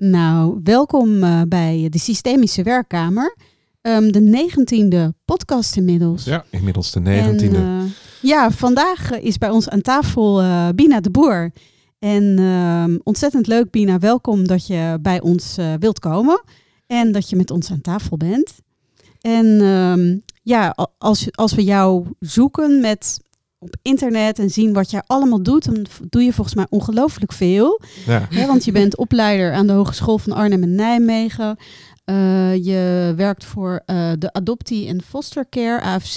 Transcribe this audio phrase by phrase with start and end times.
[0.00, 3.36] Nou, welkom uh, bij de Systemische Werkkamer.
[3.82, 6.24] Um, de negentiende podcast inmiddels.
[6.24, 7.58] Ja, inmiddels de negentiende.
[7.58, 7.82] Uh,
[8.22, 11.52] ja, vandaag is bij ons aan tafel uh, Bina de Boer.
[11.98, 13.98] En ehm, ontzettend leuk, Bina.
[13.98, 16.42] Welkom dat je bij ons wilt komen.
[16.86, 18.54] En dat je met ons aan tafel bent.
[19.20, 23.20] En um, ja, als, als we jou zoeken met
[23.62, 27.80] op internet en zien wat jij allemaal doet, dan doe je volgens mij ongelooflijk veel.
[28.06, 28.28] Ja.
[28.46, 31.56] want je bent opleider aan de Hogeschool van Arnhem en Nijmegen.
[32.04, 36.16] Uh, je werkt voor uh, de Adoptie en Foster Care, AFC.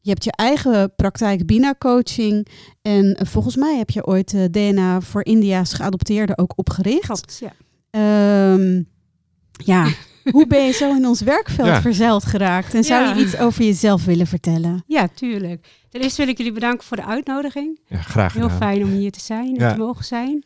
[0.00, 2.48] Je hebt je eigen praktijk Bina Coaching.
[2.82, 7.06] En uh, volgens mij heb je ooit DNA voor India's geadopteerden ook opgericht.
[7.06, 7.40] Klopt,
[7.90, 8.52] ja.
[8.52, 8.88] Um,
[9.64, 9.88] ja,
[10.30, 11.80] hoe ben je zo in ons werkveld ja.
[11.80, 12.74] verzeild geraakt?
[12.74, 14.84] En zou je iets over jezelf willen vertellen?
[14.86, 15.66] Ja, tuurlijk.
[15.88, 17.80] Ten eerste wil ik jullie bedanken voor de uitnodiging.
[17.86, 20.44] Ja, graag Heel fijn om hier te zijn en te mogen zijn.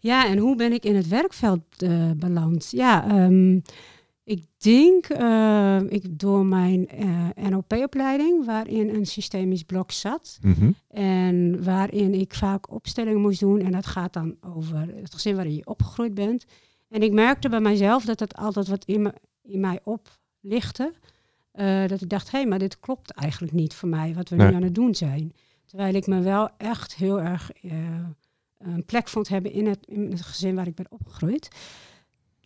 [0.00, 2.68] Ja, en hoe ben ik in het werkveld uh, beland?
[2.70, 3.62] Ja, um,
[4.24, 10.38] ik denk uh, ik door mijn uh, NLP-opleiding, waarin een systemisch blok zat.
[10.42, 10.74] Mm -hmm.
[10.88, 13.60] En waarin ik vaak opstellingen moest doen.
[13.60, 16.44] En dat gaat dan over het gezin waarin je opgegroeid bent.
[16.88, 20.92] En ik merkte bij mijzelf dat het altijd wat in, me, in mij oplichtte.
[21.54, 24.36] Uh, dat ik dacht, hé, hey, maar dit klopt eigenlijk niet voor mij, wat we
[24.36, 25.32] nu aan het doen zijn.
[25.64, 27.72] Terwijl ik me wel echt heel erg uh,
[28.58, 31.48] een plek vond hebben in het, in het gezin waar ik ben opgegroeid.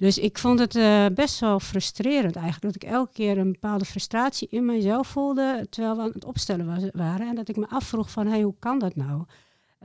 [0.00, 2.74] Dus ik vond het uh, best wel frustrerend eigenlijk.
[2.74, 5.66] Dat ik elke keer een bepaalde frustratie in mijzelf voelde.
[5.70, 7.28] Terwijl we aan het opstellen was, waren.
[7.28, 9.24] En dat ik me afvroeg van, hé, hey, hoe kan dat nou?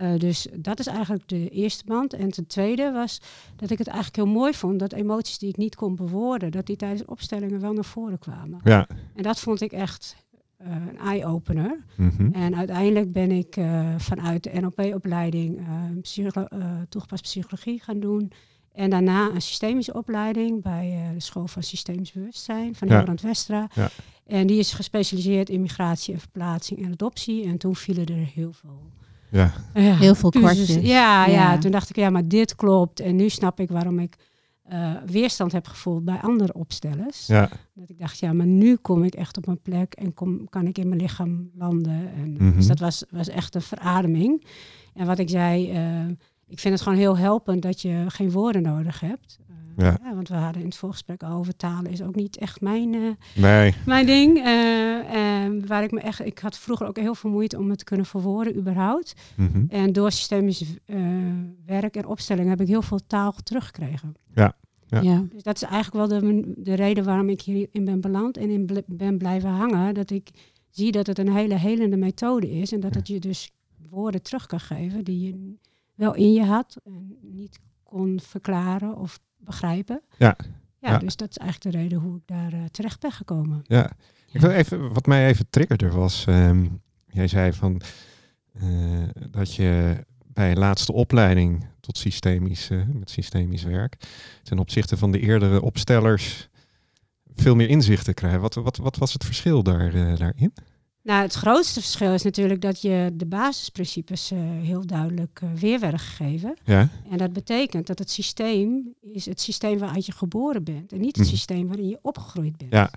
[0.02, 2.14] Uh, dus dat is eigenlijk de eerste band.
[2.14, 3.22] En ten tweede was
[3.56, 6.66] dat ik het eigenlijk heel mooi vond dat emoties die ik niet kon bewoorden, dat
[6.66, 8.60] die tijdens opstellingen wel naar voren kwamen.
[8.64, 8.88] Ja.
[9.16, 10.16] En dat vond ik echt
[10.62, 11.84] uh, een eye-opener.
[11.96, 12.34] Mm -hmm.
[12.34, 15.68] En uiteindelijk ben ik uh, vanuit de NLP-opleiding
[16.02, 16.48] psycholo
[16.90, 18.32] toegepast psychologie gaan doen.
[18.72, 23.14] En daarna een systemische opleiding bij de School van Systemisch Bewustzijn van ja.
[23.22, 23.70] Westra.
[23.74, 23.90] Ja.
[24.26, 27.46] En die is gespecialiseerd in migratie en verplaatsing en adoptie.
[27.46, 28.92] En toen vielen er heel veel
[29.36, 29.54] ja.
[29.74, 29.96] ja.
[29.96, 30.74] Heel veel kwartjes.
[30.74, 33.00] Ja, ja, ja, toen dacht ik, ja, maar dit klopt.
[33.00, 34.16] En nu snap ik waarom ik
[34.72, 37.28] uh, weerstand heb gevoeld bij andere opstellers.
[37.28, 37.50] Ja.
[37.74, 40.68] Dat ik dacht, ja, maar nu kom ik echt op mijn plek en kom, kan
[40.68, 42.12] ik in mijn lichaam landen.
[42.16, 42.56] En, mm -hmm.
[42.56, 44.46] Dus dat was, was echt een verademing.
[44.94, 46.08] En wat ik zei, uh,
[46.48, 49.40] ik vind het gewoon heel helpend dat je geen woorden nodig hebt.
[49.78, 49.98] Ja.
[50.04, 50.16] ja.
[50.16, 53.74] want we hadden in het voorgesprek over talen is ook niet echt mijn, uh, nee.
[53.86, 54.38] mijn ding.
[54.38, 54.44] Uh,
[55.68, 58.06] waar ik me echt, ik had vroeger ook heel veel moeite om het te kunnen
[58.06, 59.14] verwoorden überhaupt.
[59.36, 59.66] Mm -hmm.
[59.70, 60.98] En door systemisch uh,
[61.66, 64.14] werk en opstelling heb ik heel veel taal teruggekregen.
[64.34, 64.56] Ja.
[64.88, 65.02] Ja.
[65.02, 65.26] ja.
[65.32, 68.84] Dus dat is eigenlijk wel de, de reden waarom ik hierin ben beland en in
[68.86, 69.94] ben blijven hangen.
[69.94, 70.30] Dat ik
[70.70, 73.52] zie dat het een hele helende methode is en dat het je dus
[73.90, 75.56] woorden terug kan geven die je
[75.96, 80.02] wel in je had en niet kon verklaren of begrijpen.
[80.18, 80.36] Ja.
[80.80, 80.98] Ja, ja.
[80.98, 83.64] dus dat is eigenlijk de reden hoe ik daar uh, terecht ben gekomen.
[83.68, 83.92] Ja.
[84.32, 87.82] Ik wil even, wat mij even triggerde was, um, jij zei van
[88.64, 93.96] uh, dat je bij een laatste opleiding tot systemisch, uh, met systemisch werk,
[94.44, 96.50] ten opzichte van de eerdere opstellers,
[97.36, 98.42] veel meer inzichten krijgen.
[98.42, 100.54] Wat, wat, wat was het verschil daar, daarin?
[101.06, 105.80] Nou, het grootste verschil is natuurlijk dat je de basisprincipes uh, heel duidelijk uh, weer
[105.80, 106.56] werden gegeven.
[106.64, 106.90] Ja.
[107.10, 111.16] En dat betekent dat het systeem is het systeem waaruit je geboren bent en niet
[111.16, 111.36] het Mhm.
[111.36, 112.72] systeem waarin je opgegroeid bent.
[112.74, 112.90] Ja.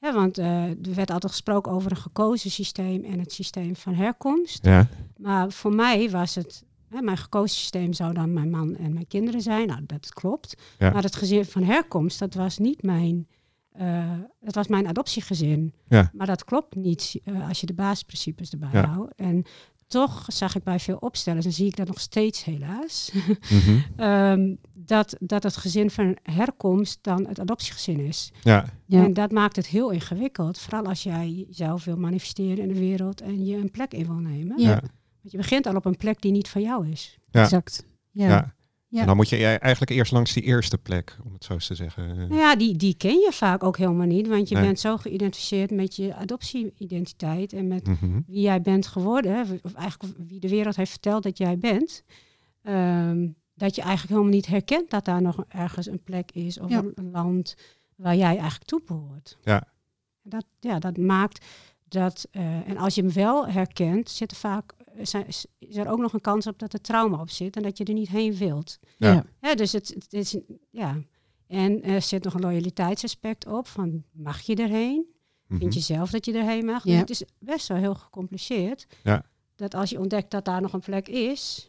[0.00, 3.94] Ja, want uh, er werd altijd gesproken over een gekozen systeem en het systeem van
[3.94, 4.64] herkomst.
[4.64, 4.88] Ja.
[5.16, 9.06] Maar voor mij was het, hè, mijn gekozen systeem zou dan mijn man en mijn
[9.06, 9.66] kinderen zijn.
[9.66, 10.54] Nou, dat klopt.
[10.78, 10.90] Ja.
[10.90, 13.26] Maar het gezin van herkomst, dat was niet mijn,
[13.80, 15.72] uh, dat was mijn adoptiegezin.
[15.86, 16.10] Ja.
[16.12, 18.86] Maar dat klopt niet uh, als je de basisprincipes erbij Ja.
[18.86, 19.12] houdt.
[19.16, 19.44] En
[19.86, 23.12] toch zag ik bij veel opstellers, en zie ik dat nog steeds helaas,
[23.50, 24.02] Mhm.
[24.10, 28.32] um, dat, dat het gezin van herkomst dan het adoptiegezin is.
[28.42, 28.64] Ja.
[28.86, 29.04] Ja.
[29.04, 30.58] En dat maakt het heel ingewikkeld.
[30.58, 34.14] Vooral als jij jezelf wil manifesteren in de wereld en je een plek in wil
[34.18, 34.60] nemen.
[34.60, 34.68] Ja.
[34.68, 34.80] Ja.
[34.80, 37.18] Want je begint al op een plek die niet van jou is.
[37.30, 37.42] Ja.
[37.42, 37.86] Exact.
[38.10, 38.54] Ja.
[38.94, 39.00] Ja.
[39.00, 41.74] En dan moet je eigenlijk eerst langs die eerste plek, om het zo eens te
[41.74, 42.16] zeggen.
[42.16, 44.28] Nou ja, die, die ken je vaak ook helemaal niet.
[44.28, 44.64] Want je Nee.
[44.64, 48.20] bent zo geïdentificeerd met je adoptie-identiteit en met Mhm.
[48.26, 49.60] wie jij bent geworden.
[49.62, 52.02] Of eigenlijk wie de wereld heeft verteld dat jij bent.
[52.62, 56.70] ehm, dat je eigenlijk helemaal niet herkent dat daar nog ergens een plek is of
[56.70, 56.78] Ja.
[56.78, 57.54] een, een land
[57.96, 59.38] waar jij eigenlijk toe behoort.
[59.42, 59.64] Ja.
[60.22, 61.44] Dat, ja, dat maakt
[61.88, 65.26] dat, eh, en als je hem wel herkent, zit er vaak, zijn,
[65.58, 67.84] is er ook nog een kans op dat er trauma op zit en dat je
[67.84, 68.78] er niet heen wilt.
[68.96, 69.24] Ja.
[69.54, 70.38] Dus het, het is,
[70.70, 71.02] ja.
[71.46, 75.04] En er zit nog een loyaliteitsaspect op van mag je erheen?
[75.46, 75.58] Mhm.
[75.58, 76.84] Vind je zelf dat je erheen mag?
[76.84, 77.04] Ja.
[77.04, 78.86] Dus het is best wel heel gecompliceerd.
[79.02, 79.24] Ja.
[79.56, 81.68] Dat als je ontdekt dat daar nog een plek is,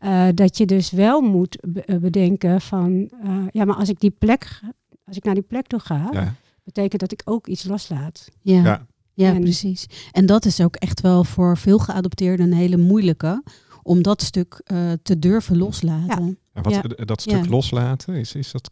[0.00, 4.10] Uh, dat je dus wel moet be bedenken van, uh, ja, maar als ik die
[4.10, 4.60] plek,
[5.04, 6.34] als ik naar die plek toe ga, ja.
[6.64, 8.28] betekent dat ik ook iets loslaat.
[8.40, 8.62] Ja.
[8.62, 8.86] ja.
[9.16, 9.86] Ja, en, precies.
[10.12, 13.42] En dat is ook echt wel voor veel geadopteerden een hele moeilijke,
[13.82, 16.38] om dat stuk uh, te durven loslaten.
[16.54, 16.62] Ja.
[16.62, 18.70] wat, Dat stuk loslaten, is, is dat,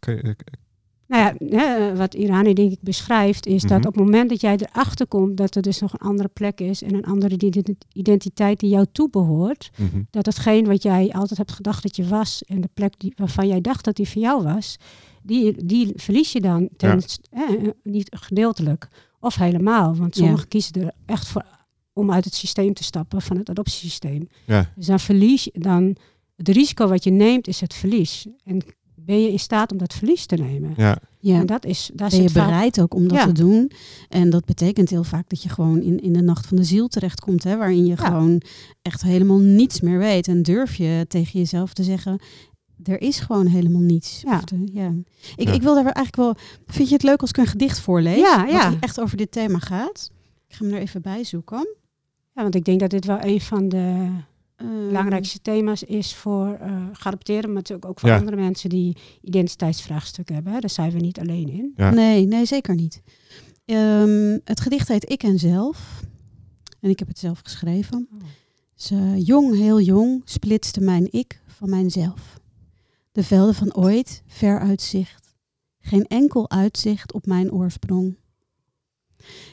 [1.06, 3.86] nou ja, wat Irani denk ik beschrijft, is dat mhm.
[3.86, 6.82] op het moment dat jij erachter komt dat er dus nog een andere plek is
[6.82, 7.36] en een andere
[7.92, 12.42] identiteit die jou toebehoort, mm dat hetgeen wat jij altijd hebt gedacht dat je was
[12.42, 14.76] en de plek die, waarvan jij dacht dat die voor jou was,
[15.22, 17.02] die, die verlies je dan ten,
[17.82, 18.88] niet gedeeltelijk
[19.24, 19.96] of helemaal.
[19.96, 21.44] Want sommigen kiezen er echt voor
[21.92, 24.28] om uit het systeem te stappen van het adoptiesysteem.
[24.46, 24.72] Ja.
[24.76, 25.96] Dus dan verlies je dan
[26.36, 28.26] het risico wat je neemt is het verlies.
[28.44, 28.62] En
[28.94, 30.74] ben je in staat om dat verlies te nemen?
[30.76, 30.98] Ja.
[31.18, 31.38] Ja.
[31.40, 33.70] En dat is, daar ben je bereid ook om dat te doen?
[34.08, 36.88] En dat betekent heel vaak dat je gewoon in, in de nacht van de ziel
[36.88, 38.40] terechtkomt, hè, waarin je gewoon
[38.82, 40.28] echt helemaal niets meer weet.
[40.28, 42.20] En durf je tegen jezelf te zeggen,
[42.88, 44.20] er is gewoon helemaal niets.
[44.22, 44.42] Ja.
[44.72, 44.92] ja.
[45.36, 46.34] Ik, ik wil daar eigenlijk wel.
[46.66, 48.18] Vind je het leuk als ik een gedicht voorlees?
[48.18, 48.70] Ja, ja.
[48.70, 50.10] Wat echt over dit thema gaat.
[50.48, 51.68] Ik ga hem er even bij zoeken.
[52.34, 54.08] Ja, want ik denk dat dit wel een van de
[54.62, 60.34] uh, belangrijkste thema's is voor uh, geadopteerden, maar natuurlijk ook voor andere mensen die identiteitsvraagstukken
[60.34, 60.52] hebben.
[60.52, 60.60] Hè.
[60.60, 61.72] Daar zijn we niet alleen in.
[61.94, 63.02] Nee, nee, zeker niet.
[63.64, 66.02] Um, het gedicht heet Ik en Zelf.
[66.80, 68.08] En ik heb het zelf geschreven.
[68.12, 68.20] Oh.
[68.74, 72.40] Dus, uh, jong, heel jong, splitste mijn ik van mijzelf.
[73.14, 75.34] De velden van ooit, ver uitzicht.
[75.80, 78.16] Geen enkel uitzicht op mijn oorsprong.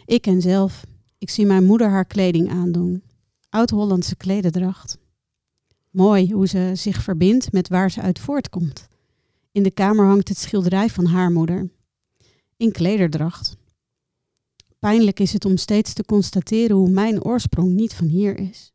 [0.06, 0.86] Ik en zelf,
[1.18, 3.04] ik zie mijn moeder haar kleding aandoen
[3.52, 4.98] oud-Hollandse klededracht.
[5.90, 8.88] Mooi hoe ze zich verbindt met waar ze uit voortkomt.
[9.52, 11.70] In de kamer hangt het schilderij van haar moeder.
[12.58, 13.58] In klederdracht.
[14.80, 18.72] Pijnlijk is het om steeds te constateren hoe mijn oorsprong niet van hier is.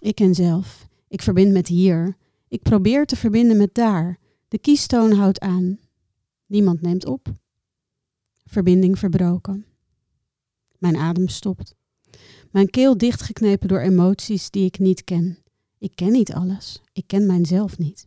[0.00, 0.88] Ik ken zelf.
[1.08, 2.16] Ik verbind met hier.
[2.48, 4.18] Ik probeer te verbinden met daar.
[4.48, 5.78] De kiestoon houdt aan.
[6.46, 7.34] Niemand neemt op.
[8.44, 9.66] Verbinding verbroken.
[10.78, 11.74] Mijn adem stopt.
[12.50, 15.38] Mijn keel dichtgeknepen door emoties die ik niet ken.
[15.78, 16.82] Ik ken niet alles.
[16.92, 18.06] Ik ken mijzelf niet.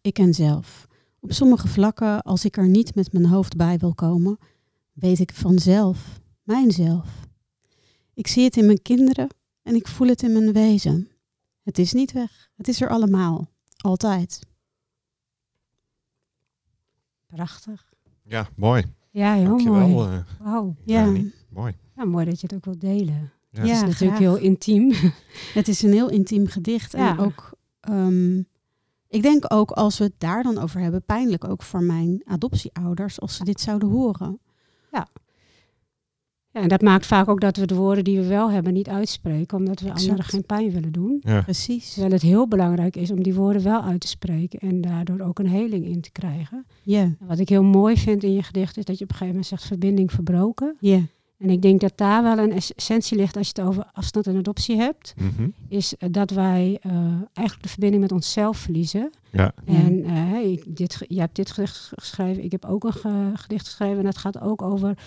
[0.00, 0.88] Ik ken zelf.
[1.20, 4.38] Op sommige vlakken, als ik er niet met mijn hoofd bij wil komen,
[4.92, 7.28] weet ik vanzelf, mijnzelf.
[8.14, 9.28] Ik zie het in mijn kinderen
[9.62, 11.09] en ik voel het in mijn wezen.
[11.70, 12.50] Het is niet weg.
[12.56, 13.48] Het is er allemaal.
[13.76, 14.40] Altijd.
[17.26, 17.92] Prachtig.
[18.22, 18.84] Ja, mooi.
[19.10, 20.10] Ja, heel Dankjewel, mooi.
[20.10, 20.76] Uh, Wauw.
[20.84, 21.12] Ja.
[21.48, 21.76] Mooi.
[21.96, 23.32] Ja, mooi dat je het ook wilt delen.
[23.50, 24.92] Ja, het is natuurlijk heel intiem.
[25.58, 26.94] Het is een heel intiem gedicht.
[26.94, 27.50] En ook,
[27.90, 28.46] um,
[29.08, 33.20] ik denk ook als we het daar dan over hebben, pijnlijk ook voor mijn adoptieouders,
[33.20, 34.40] als ze dit zouden horen.
[34.92, 35.08] Ja.
[36.52, 38.88] Ja, en dat maakt vaak ook dat we de woorden die we wel hebben niet
[38.88, 40.08] uitspreken, omdat we exact.
[40.08, 41.18] anderen geen pijn willen doen.
[41.20, 41.42] Ja.
[41.42, 41.92] Precies.
[41.92, 45.38] Terwijl het heel belangrijk is om die woorden wel uit te spreken en daardoor ook
[45.38, 46.66] een heling in te krijgen.
[46.82, 47.14] Ja.
[47.18, 49.46] Wat ik heel mooi vind in je gedicht is dat je op een gegeven moment
[49.46, 50.76] zegt verbinding verbroken.
[50.80, 51.00] Ja.
[51.38, 54.36] En ik denk dat daar wel een essentie ligt als je het over afstand en
[54.36, 55.14] adoptie hebt.
[55.16, 55.48] Mhm.
[55.68, 56.92] Is eh, dat wij uh,
[57.32, 59.10] eigenlijk de verbinding met onszelf verliezen.
[59.30, 59.52] Ja.
[59.64, 63.66] En uh, ik, dit, je hebt dit gedicht geschreven, ik heb ook een ge gedicht
[63.66, 63.98] geschreven.
[63.98, 64.98] En dat gaat ook over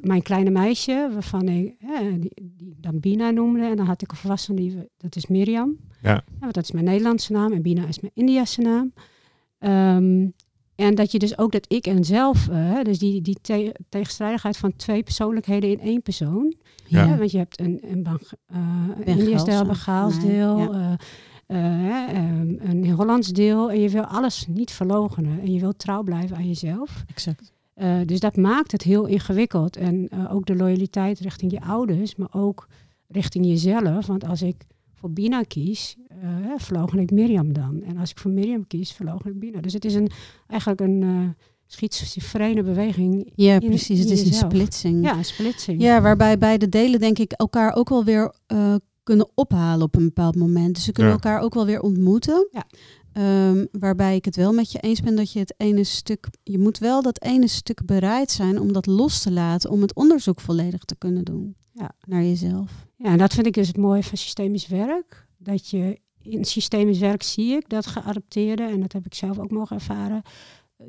[0.00, 1.74] mijn kleine meisje, waarvan ik
[2.18, 3.64] die, die dan Bina noemde.
[3.64, 5.76] En dan had ik een volwassene, die, dat is Mirjam.
[6.02, 6.24] Ja.
[6.40, 8.92] ja dat is mijn Nederlandse naam en Bina is mijn Indiase naam.
[9.58, 10.34] Um,
[10.76, 14.56] en dat je dus ook dat ik en zelf, uh, dus die, die te tegenstrijdigheid
[14.56, 16.54] van twee persoonlijkheden in één persoon.
[16.86, 17.04] Ja.
[17.04, 18.06] ja want je hebt een, een,
[18.52, 18.58] uh,
[19.04, 20.98] een deel, een Begaals deel, ja.
[21.46, 23.70] uh, een Hollands deel.
[23.70, 25.40] En je wil alles niet verlogenen.
[25.40, 27.04] En je wilt trouw blijven aan jezelf.
[27.06, 27.52] Exact.
[28.06, 29.76] Dus dat maakt het heel ingewikkeld.
[29.76, 32.68] En ook de loyaliteit richting je ouders, maar ook
[33.08, 34.06] richting jezelf.
[34.06, 34.56] Want als ik
[34.94, 37.82] voor Bina kies, uh, verlogen ik Mirjam dan.
[37.82, 39.60] En als ik voor Mirjam kies, verlogen ik Bina.
[39.60, 40.10] Dus het is een,
[40.46, 41.28] eigenlijk een uh,
[41.66, 43.32] schizofrene beweging.
[43.34, 43.98] Ja, in, precies.
[43.98, 45.04] Het is een splitsing.
[45.04, 45.82] Ja, een splitsing.
[45.82, 50.04] Ja, waarbij beide delen denk ik elkaar ook wel weer uh, kunnen ophalen op een
[50.04, 50.74] bepaald moment.
[50.74, 51.18] Dus ze kunnen ja.
[51.18, 52.48] elkaar ook wel weer ontmoeten.
[52.52, 52.66] Ja.
[53.18, 56.58] Um, waarbij ik het wel met je eens ben dat je het ene stuk, je
[56.58, 60.40] moet wel dat ene stuk bereid zijn om dat los te laten, om het onderzoek
[60.40, 61.90] volledig te kunnen doen ja.
[62.06, 62.86] naar jezelf.
[62.96, 65.26] Ja, en dat vind ik dus het mooie van systemisch werk.
[65.38, 69.50] Dat je in systemisch werk zie ik dat geadopteerden, en dat heb ik zelf ook
[69.50, 70.22] mogen ervaren,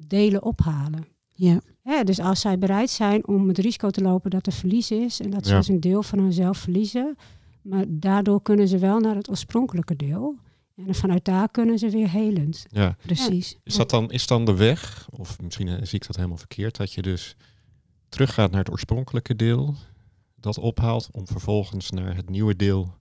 [0.07, 1.07] delen ophalen.
[1.33, 1.61] Ja.
[1.83, 2.03] ja.
[2.03, 5.29] dus als zij bereid zijn om het risico te lopen dat er verlies is en
[5.29, 5.57] dat ze Ja.
[5.57, 7.15] dus een deel van hunzelf verliezen,
[7.61, 10.35] maar daardoor kunnen ze wel naar het oorspronkelijke deel.
[10.85, 12.65] En vanuit daar kunnen ze weer helend.
[12.69, 12.95] Ja.
[13.05, 13.57] Precies.
[13.63, 16.77] Is dat dan, is dan de weg, of misschien eh, zie ik dat helemaal verkeerd,
[16.77, 17.35] dat je dus
[18.09, 19.75] teruggaat naar het oorspronkelijke deel,
[20.35, 22.93] dat ophaalt om vervolgens naar het nieuwe deel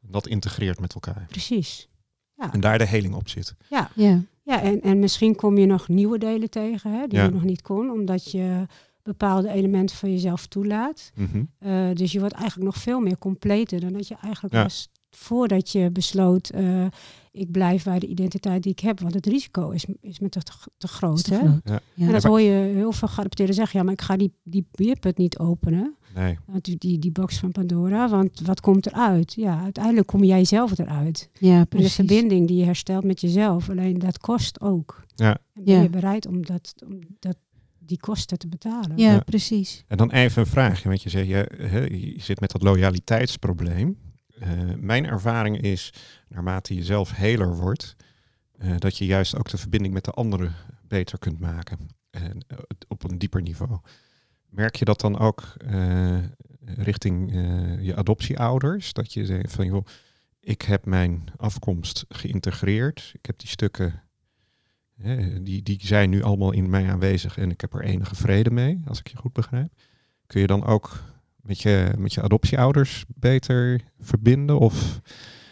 [0.00, 1.26] Dat integreert met elkaar.
[1.28, 1.88] Precies.
[2.36, 2.52] Ja.
[2.52, 3.54] En daar de heling op zit.
[3.68, 4.22] Ja, Ja.
[4.42, 7.24] ja en, en misschien kom je nog nieuwe delen tegen hè, die Ja.
[7.24, 8.66] je nog niet kon, omdat je
[9.02, 11.10] bepaalde elementen van jezelf toelaat.
[11.14, 11.44] Mhm.
[11.58, 14.62] Eh, dus je wordt eigenlijk nog veel meer completer dan dat je eigenlijk Ja.
[14.62, 16.86] was voordat je besloot, eh,
[17.32, 19.00] ik blijf bij de identiteit die ik heb.
[19.00, 20.40] Want het risico is, is me te,
[20.78, 21.26] te groot.
[21.26, 21.38] Hè?
[21.38, 21.60] Ja.
[21.64, 21.80] Ja.
[22.06, 23.78] En dat hoor je heel veel geadopteerden zeggen.
[23.78, 25.94] Ja, maar ik ga die, die beerput niet openen.
[26.14, 26.38] Nee.
[26.46, 28.08] Want die, die, die box van Pandora.
[28.08, 29.32] Want wat komt eruit?
[29.34, 31.30] Ja, uiteindelijk kom jij zelf eruit.
[31.38, 31.94] Ja, En de precies.
[31.94, 33.68] verbinding die je herstelt met jezelf.
[33.70, 35.04] Alleen dat kost ook.
[35.14, 35.38] Ja.
[35.54, 35.82] En ben Ja.
[35.82, 37.36] je bereid om, dat, om dat,
[37.78, 38.96] die kosten te betalen?
[38.96, 39.18] Ja, Ja.
[39.20, 39.84] precies.
[39.88, 43.96] En dan even een vraagje, want je zegt, je, hè, je zit met dat loyaliteitsprobleem.
[44.40, 45.92] Eh, mijn ervaring is,
[46.28, 47.96] naarmate je zelf heler wordt,
[48.58, 50.54] eh, dat je juist ook de verbinding met de anderen
[50.88, 51.78] beter kunt maken.
[52.10, 53.78] En eh, op een dieper niveau.
[54.48, 55.56] Merk je dat dan ook
[56.64, 57.32] richting
[57.80, 58.92] je adoptieouders?
[58.92, 59.86] Dat je zegt van,
[60.40, 63.10] ik heb mijn afkomst geïntegreerd.
[63.12, 64.02] Ik heb die stukken,
[65.40, 68.82] die, die zijn nu allemaal in mij aanwezig en ik heb er enige vrede mee,
[68.84, 69.72] als ik je goed begrijp.
[70.26, 71.02] Kun je dan ook
[71.42, 74.58] met je, met je adoptieouders beter verbinden?
[74.58, 75.00] Of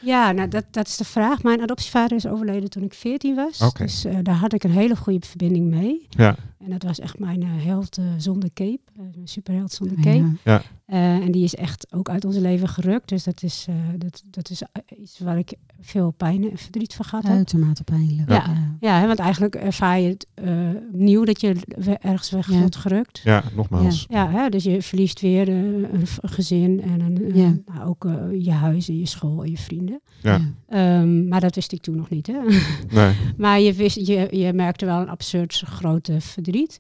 [0.00, 1.42] Ja, nou dat, dat is de vraag.
[1.42, 3.60] Mijn adoptievader is overleden toen ik 14 was.
[3.60, 3.82] Oké.
[3.82, 6.06] Dus eh, daar had ik een hele goede verbinding mee.
[6.10, 8.80] ja, En dat was echt mijn eh, held eh, zonder cape.
[8.96, 10.32] mijn superheld zonder cape.
[10.44, 10.62] ja.
[10.96, 13.08] En die is echt ook uit ons leven gerukt.
[13.08, 16.94] Dus dat is, eh, dat, dat is eh, iets waar ik veel pijn en verdriet
[16.94, 17.32] van gehad heb.
[17.36, 18.28] Uitermate pijnlijk.
[18.30, 18.44] Ja.
[18.80, 20.50] Ja, hè, want eigenlijk ervaar je het eh,
[20.92, 21.54] nieuw dat je
[22.00, 22.58] ergens weg Ja.
[22.58, 23.20] wordt gerukt.
[23.24, 24.06] ja, nogmaals.
[24.08, 27.54] Ja, hè, dus je verliest weer eh, een, gezin en een, eh, Ja.
[27.66, 30.00] nou, ook eh, je huis en je school en je vrienden.
[30.22, 30.40] Ja.
[30.68, 32.26] Ehm, maar dat wist ik toen nog niet.
[32.26, 32.38] Hè?
[32.88, 33.14] Nee.
[33.36, 36.78] maar je, wist, je, je merkte wel een absurd grote verdriet.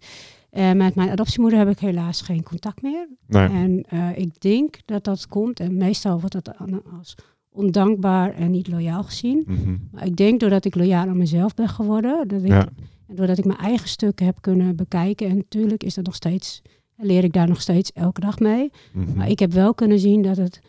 [0.50, 3.08] En met mijn adoptiemoeder heb ik helaas geen contact meer.
[3.26, 3.48] Nee.
[3.48, 5.60] En eh, ik denk dat dat komt.
[5.60, 6.58] En meestal wordt dat
[6.98, 7.14] als
[7.50, 9.44] ondankbaar en niet loyaal gezien.
[9.46, 9.76] Mhm.
[9.90, 12.28] Maar ik denk doordat ik loyaal aan mezelf ben geworden.
[12.28, 12.68] Dat ik, Ja.
[13.06, 15.28] En doordat ik mijn eigen stukken heb kunnen bekijken.
[15.28, 16.62] En natuurlijk is dat nog steeds,
[16.96, 18.70] leer ik daar nog steeds elke dag mee.
[18.92, 19.16] Mhm.
[19.16, 20.60] Maar ik heb wel kunnen zien dat, het,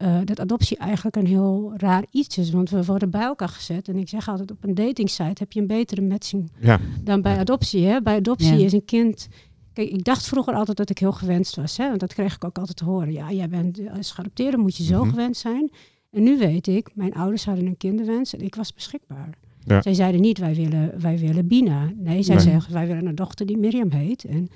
[0.00, 2.50] eh, dat adoptie eigenlijk een heel raar iets is.
[2.50, 3.88] Want we worden bij elkaar gezet.
[3.88, 7.38] En ik zeg altijd, op een datingsite heb je een betere matching Ja, dan bij
[7.38, 7.84] adoptie.
[7.86, 8.02] Hè?
[8.02, 8.64] Bij adoptie Ja.
[8.64, 9.28] is een kind...
[9.72, 11.76] Kijk, ik dacht vroeger altijd dat ik heel gewenst was.
[11.76, 11.88] Hè?
[11.88, 13.12] Want dat kreeg ik ook altijd te horen.
[13.12, 15.10] Ja, jij bent als geadopteerde moet je zo Mhm.
[15.10, 15.70] gewend zijn.
[16.10, 19.38] En nu weet ik, mijn ouders hadden een kinderwens en ik was beschikbaar.
[19.64, 19.82] Ja.
[19.82, 21.92] Zij zeiden niet, wij willen, wij willen Bina.
[21.96, 22.44] Nee, zij Nee.
[22.44, 24.24] zeggen, wij willen een dochter die Mirjam heet.
[24.24, 24.48] En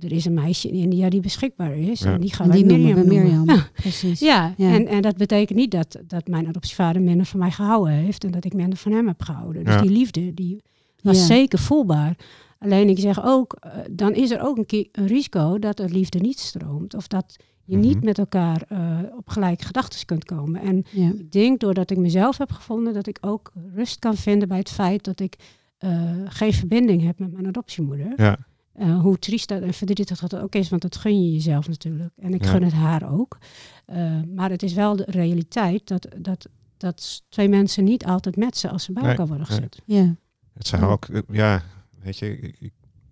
[0.00, 2.00] er is een meisje in India die beschikbaar is.
[2.00, 2.12] Ja.
[2.12, 3.44] En die gaan En wij die noemen Mirjam we noemen.
[3.44, 3.56] Mirjam.
[3.58, 3.68] Ja.
[3.82, 4.20] Precies.
[4.20, 4.72] Ja, Ja.
[4.74, 8.30] En, en dat betekent niet dat, dat mijn adoptievader minder van mij gehouden heeft en
[8.30, 9.64] dat ik minder van hem heb gehouden.
[9.64, 9.80] Dus Ja.
[9.82, 10.62] die liefde, die
[11.02, 11.24] was Ja.
[11.24, 12.16] zeker voelbaar.
[12.58, 15.88] Alleen ik zeg ook, eh, dan is er ook een, keer een risico dat de
[15.88, 16.94] liefde niet stroomt.
[16.94, 17.86] Of dat je Mhm.
[17.86, 20.60] niet met elkaar eh, op gelijke gedachten kunt komen.
[20.60, 21.08] En Ja.
[21.18, 24.70] ik denk doordat ik mezelf heb gevonden, dat ik ook rust kan vinden bij het
[24.70, 25.36] feit dat ik
[25.78, 25.90] eh,
[26.24, 28.12] geen verbinding heb met mijn adoptiemoeder.
[28.16, 28.38] ja,
[28.78, 32.12] Eh, hoe triest dat en verdrietig dat ook is, want dat gun je jezelf natuurlijk.
[32.16, 32.50] En ik Ja.
[32.50, 33.38] gun het haar ook.
[33.86, 38.70] Eh, maar het is wel de realiteit dat, dat, dat twee mensen niet altijd metsen
[38.70, 39.56] als ze bij Nee, elkaar worden nee.
[39.56, 39.82] gezet.
[39.84, 40.14] Ja.
[40.54, 40.88] het zou Ja.
[40.88, 41.62] ook, eh, ja,
[42.02, 42.54] weet je,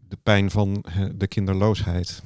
[0.09, 0.85] de pijn van
[1.17, 2.23] de kinderloosheid.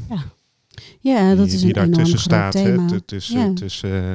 [1.01, 2.91] ja, dat die, is die daar enorm tussen groot staat.
[2.91, 3.53] hè, tussen Ja.
[3.55, 4.13] tussen eh,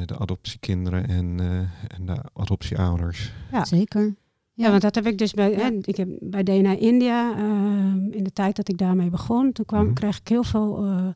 [0.00, 1.58] eh, de adoptiekinderen en, eh,
[1.96, 3.32] en de adoptieouders.
[3.52, 3.64] Ja.
[3.64, 4.14] Zeker.
[4.54, 5.56] Ja, want dat heb ik dus bij, Ja.
[5.58, 9.64] hè, ik heb bij DNA India, ehm, in de tijd dat ik daarmee begon, toen
[9.64, 9.92] kwam, Mhm.
[9.94, 11.06] kreeg ik heel veel eh,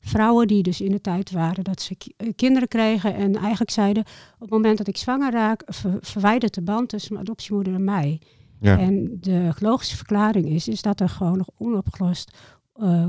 [0.00, 3.70] vrouwen die dus in de tijd waren dat ze ki- eh, kinderen kregen en eigenlijk
[3.70, 4.02] zeiden,
[4.34, 7.84] op het moment dat ik zwanger raak, ver- verwijdert de band tussen mijn adoptiemoeder en
[7.84, 8.20] mij.
[8.60, 12.36] Ja, En de logische verklaring is, is dat er gewoon nog onopgelost
[12.74, 13.08] eh,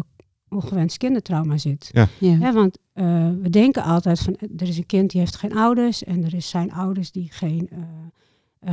[0.50, 1.89] ongewenst kindertrauma zit.
[1.94, 2.08] Ja.
[2.20, 6.04] Hè, want eh, we denken altijd van er is een kind die heeft geen ouders
[6.04, 7.70] en er is zijn ouders die geen,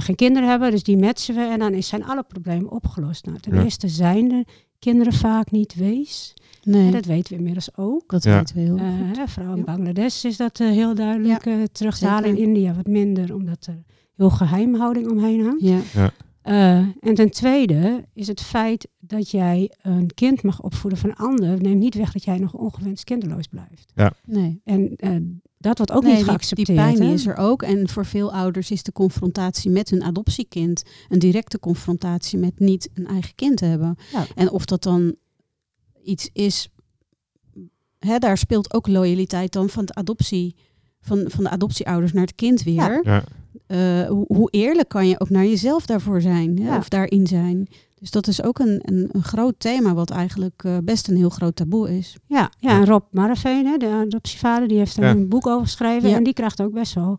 [0.01, 3.27] geen kinderen hebben, dus die matchen we en dan is zijn alle problemen opgelost.
[3.27, 3.63] Nou, ten Ja.
[3.63, 4.45] eerste zijn de
[4.79, 6.35] kinderen vaak niet wees.
[6.63, 8.11] Nee, En dat weten we inmiddels ook.
[8.11, 8.37] dat Ja.
[8.39, 9.17] weten we heel Eh, goed.
[9.17, 9.65] hè, vooral in Ja.
[9.65, 12.29] Bangladesh is dat eh, heel duidelijk eh, terug te halen.
[12.31, 12.37] In.
[12.37, 13.83] India wat minder, omdat er
[14.17, 15.63] heel geheimhouding omheen hangt.
[15.63, 15.81] Ja.
[16.43, 21.17] Eh, en ten tweede is het feit dat jij een kind mag opvoeden van een
[21.17, 23.93] ander, neemt niet weg dat jij nog ongewenst kinderloos blijft.
[24.25, 24.61] Nee.
[24.65, 25.11] En eh,
[25.63, 26.69] dat wordt ook Nee, niet geaccepteerd.
[26.69, 27.13] Die pijn hè?
[27.13, 27.63] is er ook.
[27.63, 32.89] En voor veel ouders is de confrontatie met hun adoptiekind een directe confrontatie met niet
[32.95, 33.97] een eigen kind hebben.
[34.13, 34.27] Ja.
[34.35, 35.15] En of dat dan
[36.05, 36.69] iets is,
[37.99, 40.55] hè, daar speelt ook loyaliteit dan van de adoptie,
[41.01, 43.01] van, van de adoptieouders naar het kind weer.
[43.05, 43.25] ja,
[43.67, 46.59] eh, hoe, hoe eerlijk kan je ook naar jezelf daarvoor zijn?
[46.59, 46.65] Hè?
[46.69, 46.77] Ja.
[46.77, 47.69] Of daarin zijn?
[48.03, 51.31] Dus dat is ook een, een, een groot thema wat eigenlijk eh, best een heel
[51.31, 52.17] groot taboe is.
[52.27, 55.11] Ja, ja, en Rob Marraveen, hè, de adoptievader, die heeft er Ja.
[55.11, 56.09] een boek over geschreven.
[56.09, 56.17] Ja.
[56.17, 57.19] En die krijgt ook best wel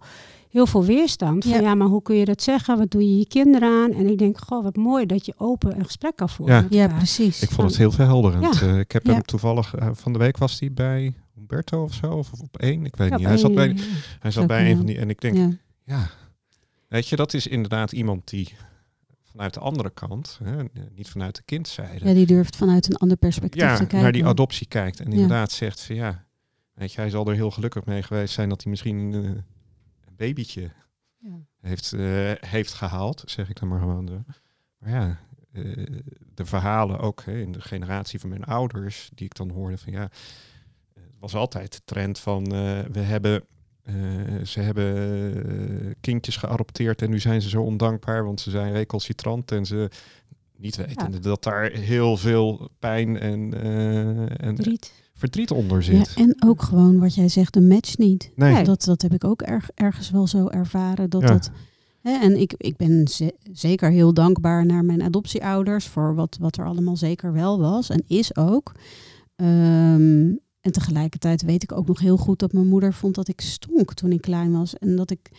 [0.49, 1.43] heel veel weerstand.
[1.43, 1.59] Van Ja.
[1.59, 1.75] ja.
[1.75, 2.77] maar hoe kun je dat zeggen?
[2.77, 3.91] Wat doe je je kinderen aan?
[3.91, 6.61] En ik denk, goh, wat mooi dat je open een gesprek kan voeren Ja.
[6.61, 6.97] met Ja, elkaar.
[6.97, 7.41] precies.
[7.41, 8.59] Ik vond het heel verhelderend.
[8.59, 8.67] Ja.
[8.67, 9.11] Eh, ik heb Ja.
[9.13, 12.85] hem toevallig, eh, van de week was hij bij Humberto of zo, of op één,
[12.85, 13.25] ik weet Ja, niet.
[13.25, 13.77] Hij zat bij, een-
[14.19, 15.49] hij zat Zou bij een van die, en ik denk, ja.
[15.85, 16.09] Ja.
[16.87, 18.53] weet je, dat is inderdaad iemand die
[19.33, 23.17] vanuit de andere kant, hè, niet vanuit de kindzijde, ja, die durft vanuit een ander
[23.17, 24.01] perspectief ja, te kijken.
[24.01, 25.11] naar die adoptie kijkt en Ja.
[25.11, 26.25] inderdaad zegt van ja,
[26.73, 29.19] weet je, hij zal er heel gelukkig mee geweest zijn dat hij misschien eh,
[30.05, 30.71] een babytje
[31.19, 31.39] Ja.
[31.61, 34.07] heeft, eh, heeft gehaald, zeg ik dan maar gewoon.
[34.07, 34.23] zo.
[34.77, 35.19] Maar ja,
[35.51, 35.85] eh,
[36.33, 39.91] de verhalen ook hè, in de generatie van mijn ouders, die ik dan hoorde van
[39.93, 40.09] ja,
[40.93, 42.43] het was altijd de trend van
[42.91, 43.43] we hebben,
[43.83, 43.93] eh,
[44.45, 44.95] ze hebben
[45.85, 49.89] eh, kindjes geadopteerd en nu zijn ze zo ondankbaar, want ze zijn recalcitrant en ze
[50.57, 54.93] niet weten dat daar heel veel pijn en, eh, en Verdriet.
[55.13, 56.13] verdriet onder Ja, zit.
[56.15, 58.31] en ook gewoon wat jij zegt, de match niet.
[58.35, 58.53] Nee.
[58.53, 58.63] Nee.
[58.63, 61.09] Dat, dat heb ik ook erg, ergens wel zo ervaren.
[61.09, 61.27] Dat Ja.
[61.27, 61.51] dat,
[62.01, 66.57] hè, en ik, ik ben ze- zeker heel dankbaar naar mijn adoptieouders voor wat, wat
[66.57, 68.71] er allemaal zeker wel was en is ook.
[69.35, 70.31] Ehm,
[70.63, 73.93] en tegelijkertijd weet ik ook nog heel goed dat mijn moeder vond dat ik stonk
[73.93, 74.77] toen ik klein was.
[74.77, 75.29] En dat ik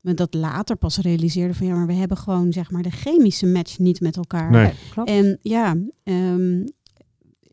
[0.00, 3.46] me dat later pas realiseerde van ja, maar we hebben gewoon zeg maar de chemische
[3.46, 4.50] match niet met elkaar.
[4.50, 4.64] Nee.
[4.64, 5.08] Ja, klopt.
[5.10, 6.64] En ja, ehm,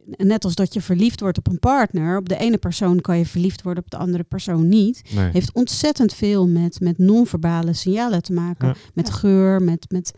[0.05, 3.25] net als dat je verliefd wordt op een partner, op de ene persoon kan je
[3.25, 5.01] verliefd worden, op de andere persoon niet.
[5.15, 5.31] Nee.
[5.31, 8.67] Heeft ontzettend veel met, met non-verbale signalen te maken.
[8.67, 8.75] Ja.
[8.93, 9.13] Met Ja.
[9.13, 10.13] geur, met, met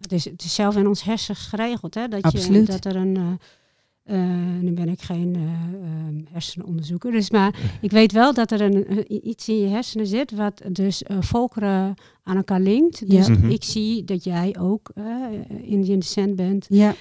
[0.00, 2.08] Het is, het is zelf in ons hersens geregeld, hè?
[2.08, 2.66] Dat, Absoluut.
[2.66, 3.16] Je, dat er een.
[3.16, 3.22] eh,
[4.02, 4.18] eh,
[4.60, 9.48] nu ben ik geen ehm, hersenonderzoeker, dus maar ik weet wel dat er een, iets
[9.48, 13.10] in je hersenen zit wat dus eh, volkeren aan elkaar linkt.
[13.10, 13.32] Dus Ja.
[13.32, 13.48] Mhm.
[13.50, 15.04] ik zie dat jij ook eh
[15.62, 16.66] Indian descent bent.
[16.68, 16.94] ja,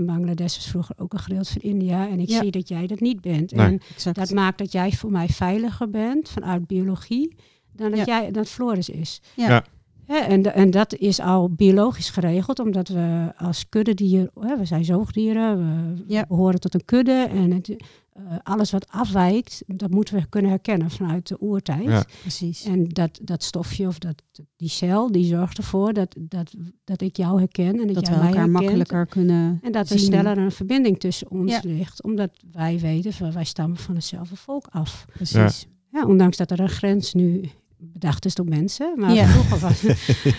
[0.00, 2.40] Bangladesh was vroeger ook een gedeelte van India en ik Ja.
[2.40, 3.52] zie dat jij dat niet bent.
[3.54, 3.66] Nee.
[3.66, 4.16] En exact.
[4.16, 7.34] dat maakt dat jij voor mij veiliger bent vanuit biologie
[7.72, 8.20] dan dat Ja.
[8.20, 9.20] jij dat Floris is.
[9.36, 9.64] Ja.
[10.06, 10.26] Ja.
[10.26, 15.58] En, en dat is al biologisch geregeld, omdat we als kuddedier, hè, we zijn zoogdieren,
[15.58, 16.24] we Ja.
[16.28, 17.68] behoren tot een kudde en het,
[18.12, 21.84] eh, alles wat afwijkt, dat moeten we kunnen herkennen vanuit de oertijd.
[21.84, 22.04] Ja.
[22.20, 22.64] Precies.
[22.64, 24.22] En dat, dat stofje of dat,
[24.56, 28.14] die cel, die zorgt ervoor dat, dat, dat ik jou herken en dat, Dat jij
[28.14, 28.62] we mij elkaar herkent.
[28.62, 30.06] makkelijker kunnen En dat er zien.
[30.08, 31.60] sneller een verbinding tussen ons Ja.
[31.64, 35.04] ligt, omdat wij weten van wij stammen van hetzelfde volk af.
[35.12, 35.66] Precies.
[35.92, 37.50] Ja, ondanks dat er een grens nu
[37.92, 39.26] bedacht is door mensen, maar Ja.
[39.26, 39.80] vroeger was,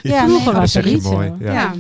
[0.02, 0.94] Ja, vroeger nee, was absoluut.
[0.94, 1.12] niet zo.
[1.12, 1.74] Mooi, ja.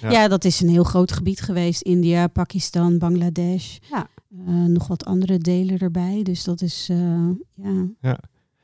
[0.00, 0.28] Ja.
[0.28, 1.82] Dat is een heel groot gebied geweest.
[1.82, 3.76] India, Pakistan, Bangladesh.
[3.90, 4.08] Ja.
[4.46, 6.22] Eh, nog wat andere delen erbij.
[6.22, 7.86] Dus dat is, eh, ja.
[8.00, 8.18] Ja.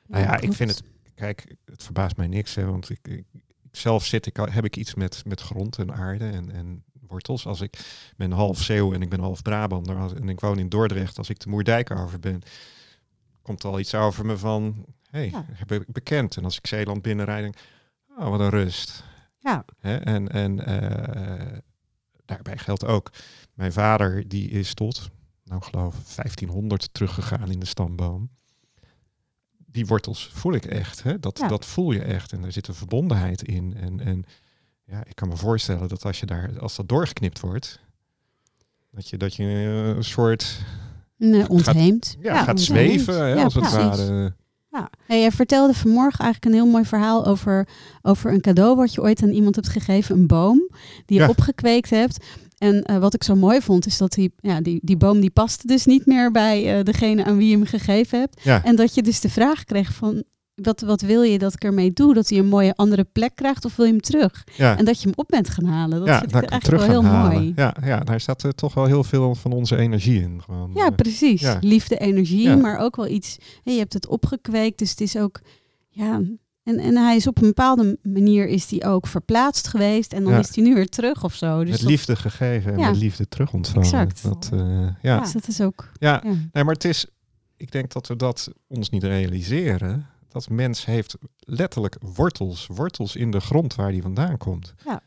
[0.06, 0.82] Nou ja, ik vind het,
[1.14, 3.24] kijk, het verbaast mij niks, hè, want ik, ik,
[3.70, 7.46] zelf zit, ik, heb ik iets met, met grond en aarde en, en wortels.
[7.46, 7.78] Als ik
[8.16, 11.40] ben half Zeeuw en ik ben half Brabander en ik woon in Dordrecht, als ik
[11.40, 12.42] de Moerdijk over ben,
[13.42, 15.44] komt er al iets over me van, hey, Ja.
[15.52, 16.36] heb ik bekend.
[16.36, 17.56] En als ik Zeeland binnenrijd, denk
[18.18, 19.04] oh, wat een rust.
[19.38, 19.64] Ja.
[19.80, 21.58] En, en eh,
[22.24, 23.10] daarbij geldt ook,
[23.54, 25.10] mijn vader die is tot,
[25.44, 28.30] nou ik geloof 1500 teruggegaan in de stamboom.
[29.66, 31.02] Die wortels voel ik echt.
[31.02, 31.18] Hè?
[31.18, 31.48] Dat, Ja.
[31.48, 32.32] dat voel je echt.
[32.32, 33.76] En er zit een verbondenheid in.
[33.76, 34.24] En, en
[34.84, 37.80] ja, ik kan me voorstellen dat als je daar, als dat doorgeknipt wordt,
[38.90, 40.60] dat je, dat je eh, een soort
[41.16, 42.16] Nee, ontheemd.
[42.20, 44.32] ja, Ja, gaat zweven, hè, Ja, als het.
[45.06, 47.68] Hey, jij vertelde vanmorgen eigenlijk een heel mooi verhaal over,
[48.02, 50.68] over een cadeau wat je ooit aan iemand hebt gegeven, een boom
[51.06, 51.28] die je Ja.
[51.28, 52.24] opgekweekt hebt.
[52.58, 55.30] En eh, wat ik zo mooi vond, is dat die, ja, die, die boom die
[55.30, 58.40] paste dus niet meer bij eh, degene aan wie je hem gegeven hebt.
[58.44, 58.64] Ja.
[58.64, 60.22] En dat je dus de vraag kreeg van,
[60.54, 62.14] wat, wat wil je dat ik ermee doe?
[62.14, 64.44] Dat hij een mooie andere plek krijgt of wil je hem terug?
[64.56, 64.78] Ja.
[64.78, 65.98] En dat je hem op bent gaan halen.
[65.98, 67.32] Dat ja, vind ik eigenlijk terug wel heel halen.
[67.32, 67.52] mooi.
[67.56, 70.42] Ja, ja, daar staat eh, toch wel heel veel van onze energie in.
[70.42, 71.40] Gewoon, Ja, eh, precies.
[71.40, 71.58] ja.
[71.60, 73.36] Liefde, energie, maar ook wel iets.
[73.62, 75.40] je hebt het opgekweekt, dus het is ook.
[75.88, 76.20] Ja,
[76.62, 80.32] en, en hij is op een bepaalde manier is die ook verplaatst geweest en dan
[80.32, 80.38] Ja.
[80.38, 81.60] is hij nu weer terug of zo.
[81.60, 82.88] Dus met dat, liefde gegeven en Ja.
[82.90, 83.82] met liefde terug ontvangen.
[83.86, 84.22] Exact.
[84.22, 85.20] Dat, eh, ja.
[85.20, 85.90] dus dat is ook.
[85.98, 86.20] Ja.
[86.24, 86.30] Ja.
[86.52, 87.06] Nee, maar het is,
[87.56, 90.06] ik denk dat we dat ons niet realiseren.
[90.34, 94.74] Dat mens heeft letterlijk wortels, wortels in de grond waar die vandaan komt.
[94.84, 95.02] Ja.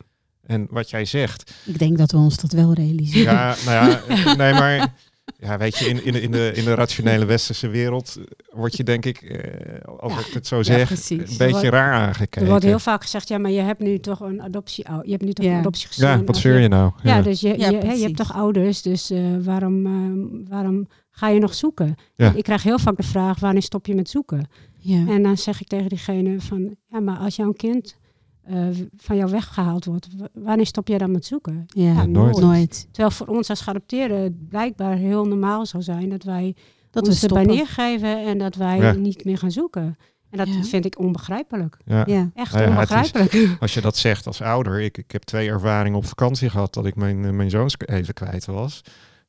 [0.45, 3.33] En wat jij zegt, Ik denk dat we ons dat wel realiseren.
[3.33, 4.01] ja, nou ja,
[4.35, 4.93] nee, maar
[5.39, 8.17] ja, weet je, in, in, de, in, de, in de rationele westerse wereld
[8.53, 10.19] word je denk ik, eh, als Ja.
[10.19, 11.09] ik het zo zeg, precies.
[11.31, 12.47] een beetje wordt- raar Er aangekeken.
[12.47, 15.33] wordt heel vaak gezegd, ja, maar je hebt nu toch een adoptie, je hebt nu
[15.33, 15.51] toch Ja.
[15.51, 16.07] een adoptiegezin.
[16.07, 16.91] ja, wat zeur je nou?
[17.03, 20.87] Ja, dus je, Ja, je, hè, je hebt toch ouders, dus eh, waarom, eh, waarom
[21.11, 21.95] ga je nog zoeken?
[22.15, 22.33] Ja.
[22.35, 24.49] Ik krijg heel vaak de vraag, wanneer stop je met zoeken?
[24.89, 25.07] Ja.
[25.07, 27.97] En dan zeg ik tegen diegene van, ja, maar als jouw kind
[28.43, 31.65] eh, van jou weggehaald wordt, wanneer stop jij dan met zoeken?
[31.67, 32.39] Ja, Ja, nooit.
[32.39, 32.87] nooit.
[32.91, 36.55] Terwijl voor ons als geadopteerden het blijkbaar heel normaal zou zijn dat wij
[36.91, 38.91] Dat we ons erbij neergeven en dat wij Ja.
[38.91, 39.97] niet meer gaan zoeken.
[40.29, 40.63] En dat Ja.
[40.63, 41.77] vind ik onbegrijpelijk.
[41.85, 42.03] Ja.
[42.05, 42.29] Ja.
[42.33, 43.57] Echt Nou ja, het is- onbegrijpelijk.
[43.61, 46.85] Als je dat zegt als ouder, ik, ik heb twee ervaringen op vakantie gehad dat
[46.85, 48.81] ik mijn, eh, mijn zoons even kwijt was.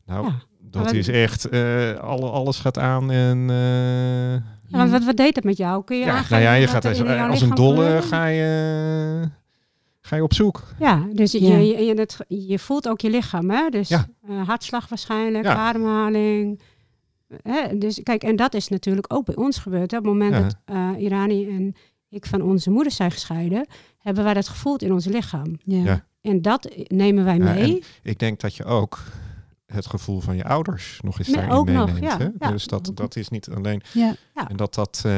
[0.07, 0.35] Nou, Ja.
[0.61, 3.51] dat Maar- is echt, eh, alle, alles gaat aan en...
[3.51, 5.85] eh, want wat, wat deed dat met jou?
[5.85, 9.31] Kun je ja, nou ja, je gaat als, jouw als een dolle ga je,
[10.01, 10.63] ga je op zoek.
[10.79, 11.39] Ja, dus Ja.
[11.57, 13.69] Je, je, je, het- je voelt ook je lichaam, hè?
[13.69, 14.07] Dus Ja.
[14.29, 15.55] eh, hartslag waarschijnlijk, Ja.
[15.55, 16.61] ademhaling.
[17.43, 17.79] Hè?
[17.79, 19.91] Dus kijk, en dat is natuurlijk ook bij ons gebeurd.
[19.91, 19.97] Hè?
[19.99, 20.41] Op het moment Ja.
[20.43, 21.75] dat eh, Irani en
[22.09, 23.67] ik van onze moeder zijn gescheiden,
[23.99, 25.59] hebben wij dat gevoeld in ons lichaam.
[25.63, 25.83] Ja.
[25.85, 26.05] Ja.
[26.21, 27.83] En dat nemen wij Ja, mee.
[28.03, 28.99] Ik denk dat je ook
[29.73, 32.33] het gevoel van je ouders nog eens Nee, daarin ook nog, meeneemt.
[32.39, 32.51] ja.
[32.51, 33.83] Dus dat, dat is niet alleen...
[33.93, 34.15] Ja.
[34.49, 35.03] En dat dat...
[35.05, 35.13] eh,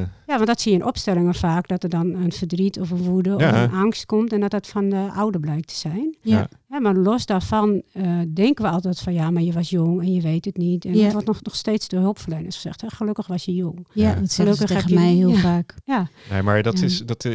[0.00, 3.02] Ja, want dat zie je in opstellingen vaak, dat er dan een verdriet of een
[3.02, 6.16] woede of een angst komt en dat dat van de ouder blijkt te zijn.
[6.20, 6.48] Ja.
[6.70, 10.12] Ja, maar los daarvan eh, denken we altijd van ja, maar je was jong en
[10.14, 10.84] je weet het niet.
[10.84, 11.02] En Ja.
[11.02, 12.80] dat wordt nog, nog steeds door hulpverleners gezegd.
[12.80, 12.88] Hè?
[12.88, 13.86] Gelukkig was je jong.
[13.92, 14.14] Ja, Ja.
[14.20, 15.38] dat zeggen ze Gelukkig tegen je- mij heel ja.
[15.40, 15.74] vaak.
[15.84, 16.84] Ja, Nee, maar dat Ja.
[16.84, 17.32] is dat, eh,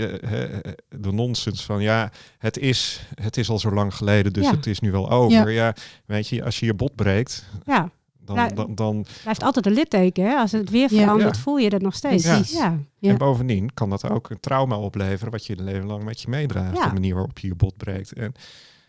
[0.90, 4.52] de nonsens van ja, het is, het is al zo lang geleden, dus Ja.
[4.52, 5.52] het is nu wel over.
[5.52, 5.76] Ja.
[6.06, 7.90] weet je, als je je bot breekt, ja,
[8.26, 10.24] dan, dan, dan blijft altijd een litteken.
[10.26, 10.36] Hè?
[10.36, 11.42] Als het weer verandert, Ja.
[11.42, 12.24] voel je dat nog steeds.
[12.24, 12.52] Precies.
[12.58, 12.78] Ja.
[13.00, 13.10] Ja.
[13.12, 16.30] en bovendien kan dat ook een trauma opleveren wat je je leven lang met je
[16.30, 16.78] meedraagt.
[16.78, 16.88] Ja.
[16.88, 18.14] De manier waarop je je bot breekt.
[18.14, 18.34] En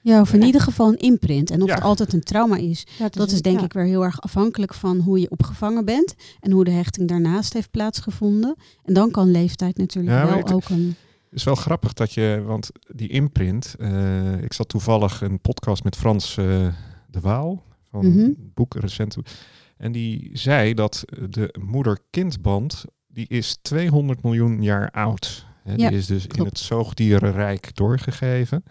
[0.07, 1.51] Ja, of in ieder geval een imprint.
[1.51, 1.75] En of Ja.
[1.75, 3.65] het altijd een trauma is, dat is denk ja.
[3.65, 7.53] ik weer heel erg afhankelijk van hoe je opgevangen bent en hoe de hechting daarnaast
[7.53, 8.55] heeft plaatsgevonden.
[8.85, 10.95] En dan kan leeftijd natuurlijk wel ik- ook een.
[11.31, 15.85] Het is wel grappig dat je, want die imprint, eh, ik zat toevallig een podcast
[15.85, 16.45] met Frans eh,
[17.11, 19.17] de Waal van het boek recent.
[19.77, 25.47] En die zei dat de moeder-kindband, die is 200 miljoen jaar oud.
[25.63, 28.63] Hè, Ja, die is dus in het zoogdierenrijk doorgegeven.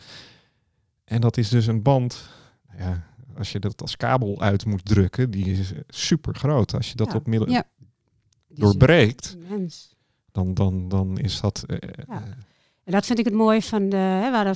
[1.05, 2.29] En dat is dus een band,
[2.67, 6.73] nou ja, als je dat als kabel uit moet drukken, die is super groot.
[6.73, 7.15] Als je dat Ja.
[7.17, 7.63] op middel Ja.
[8.47, 9.37] Doorbreekt,
[10.31, 11.63] dan, dan, dan is dat...
[11.67, 12.23] eh, Ja.
[12.83, 13.95] En dat vind ik het mooie van de.
[13.95, 14.55] Hè, we hadden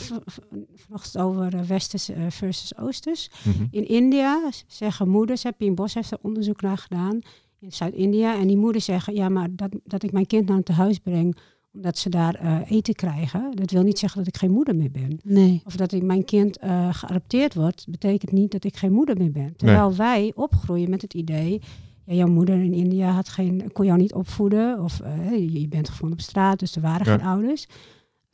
[0.75, 3.29] vanochtend over eh, Westers eh, versus Oosters.
[3.43, 3.65] mhm.
[3.71, 7.19] In India zeggen moeders, hè, Pien Bos heeft er onderzoek naar gedaan
[7.59, 8.39] in Zuid-India.
[8.39, 11.37] En die moeders zeggen, ja, maar dat, dat ik mijn kind naar een tehuis breng
[11.73, 14.91] omdat ze daar eh, eten krijgen, dat wil niet zeggen dat ik geen moeder meer
[14.91, 15.19] ben.
[15.23, 15.61] Nee.
[15.65, 19.31] Of dat ik mijn kind eh, geadopteerd wordt, betekent niet dat ik geen moeder meer
[19.31, 19.55] ben.
[19.55, 21.61] Terwijl wij opgroeien met het idee,
[22.05, 24.83] ja, jouw moeder in India had geen, kon jou niet opvoeden.
[24.83, 27.17] Of eh, je, je bent gevonden op straat, dus er waren Ja.
[27.17, 27.65] geen ouders.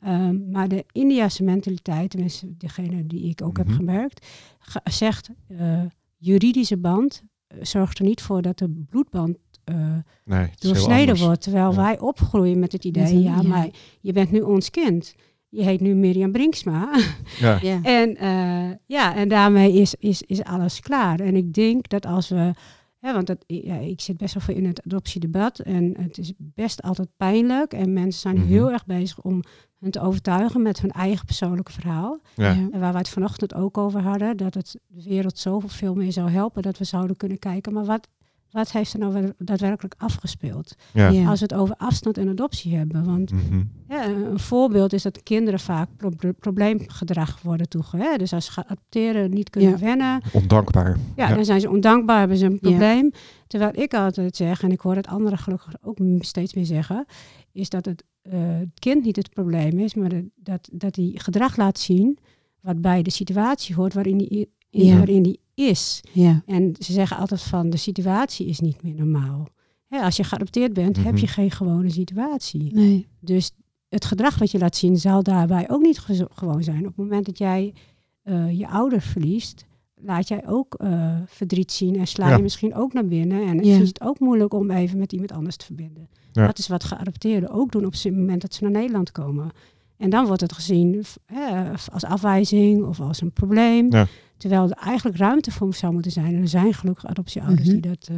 [0.00, 3.66] Ehm, maar de Indiase mentaliteit, tenminste degene die ik ook Mhm.
[3.66, 4.26] heb gemerkt,
[4.58, 5.82] ga- zegt uh,
[6.16, 7.22] juridische band
[7.54, 9.42] uh, zorgt er niet voor dat de bloedband uh,
[9.74, 11.40] nee, het is heel doorsneden wordt.
[11.42, 11.76] Terwijl Ja.
[11.76, 13.42] wij opgroeien met het idee, ja, ja.
[13.48, 13.68] maar
[14.00, 15.14] je bent nu ons kind.
[15.48, 16.88] Je heet nu Mirjam Brinksma.
[17.40, 17.58] Ja.
[17.62, 17.78] Ja.
[17.82, 21.20] En, eh, ja, en daarmee is, is, is alles klaar.
[21.20, 22.52] En ik denk dat als we.
[23.00, 25.58] Hè, want dat, ja, ik zit best wel veel in het adoptiedebat.
[25.58, 27.72] En het is best altijd pijnlijk.
[27.72, 28.46] En mensen zijn Mhm.
[28.46, 29.42] heel erg bezig om
[29.80, 32.20] hen te overtuigen met hun eigen persoonlijke verhaal.
[32.34, 32.50] Ja.
[32.52, 32.68] Ja.
[32.72, 34.36] En waar we het vanochtend ook over hadden.
[34.36, 36.62] Dat het de wereld zoveel meer zou helpen.
[36.62, 37.72] Dat we zouden kunnen kijken.
[37.72, 38.08] Maar wat,
[38.56, 40.74] wat heeft er nou wel daadwerkelijk afgespeeld?
[40.92, 41.28] Ja.
[41.28, 43.04] Als we het over afstand en adoptie hebben.
[43.04, 43.62] Want Mhm.
[43.88, 48.18] ja, een voorbeeld is dat kinderen vaak pro- pro- probleemgedrag worden toegewezen.
[48.18, 49.78] Dus als ze gaan adopteren niet kunnen Ja.
[49.78, 50.96] wennen, Ondankbaar.
[51.16, 51.34] ja, Ja.
[51.34, 52.68] dan zijn ze ondankbaar, hebben ze een Ja.
[52.68, 53.10] probleem.
[53.46, 57.04] Terwijl ik altijd zeg, en ik hoor het anderen gelukkig ook steeds meer zeggen,
[57.52, 61.56] is dat het, eh, het kind niet het probleem is, maar dat, dat hij gedrag
[61.56, 62.18] laat zien
[62.60, 64.96] wat bij de situatie hoort waarin hij, i- in, Ja.
[64.96, 66.00] waarin die is.
[66.12, 66.42] Ja.
[66.46, 69.46] En ze zeggen altijd van de situatie is niet meer normaal.
[69.88, 71.16] Hè, als je geadopteerd bent, heb Mhm.
[71.20, 72.74] je geen gewone situatie.
[72.74, 73.06] Nee.
[73.20, 73.50] Dus
[73.88, 75.98] het gedrag wat je laat zien zal daarbij ook niet
[76.34, 76.78] gewoon zijn.
[76.78, 77.74] Op het moment dat jij
[78.22, 82.36] eh, je ouder verliest, laat jij ook eh, verdriet zien en sla Ja.
[82.36, 83.46] je misschien ook naar binnen.
[83.46, 83.78] En Ja.
[83.80, 86.08] is het ook moeilijk om even met iemand anders te verbinden.
[86.32, 86.46] Ja.
[86.46, 89.50] Dat is wat geadopteerden ook doen op het moment dat ze naar Nederland komen.
[89.96, 93.88] En dan wordt het gezien hè, als afwijzing of als een probleem.
[94.36, 96.34] Terwijl er eigenlijk ruimte voor zou moeten zijn.
[96.34, 97.80] En er zijn gelukkig adoptieouders Mhm.
[97.80, 98.16] die dat eh,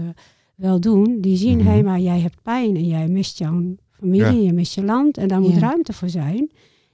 [0.55, 1.21] wel doen.
[1.21, 1.69] Die zien, hé, Mhm.
[1.73, 5.17] hey, maar jij hebt pijn en jij mist jouw familie, je mist je land.
[5.19, 5.59] En daar moet Ja.
[5.59, 6.51] ruimte voor zijn.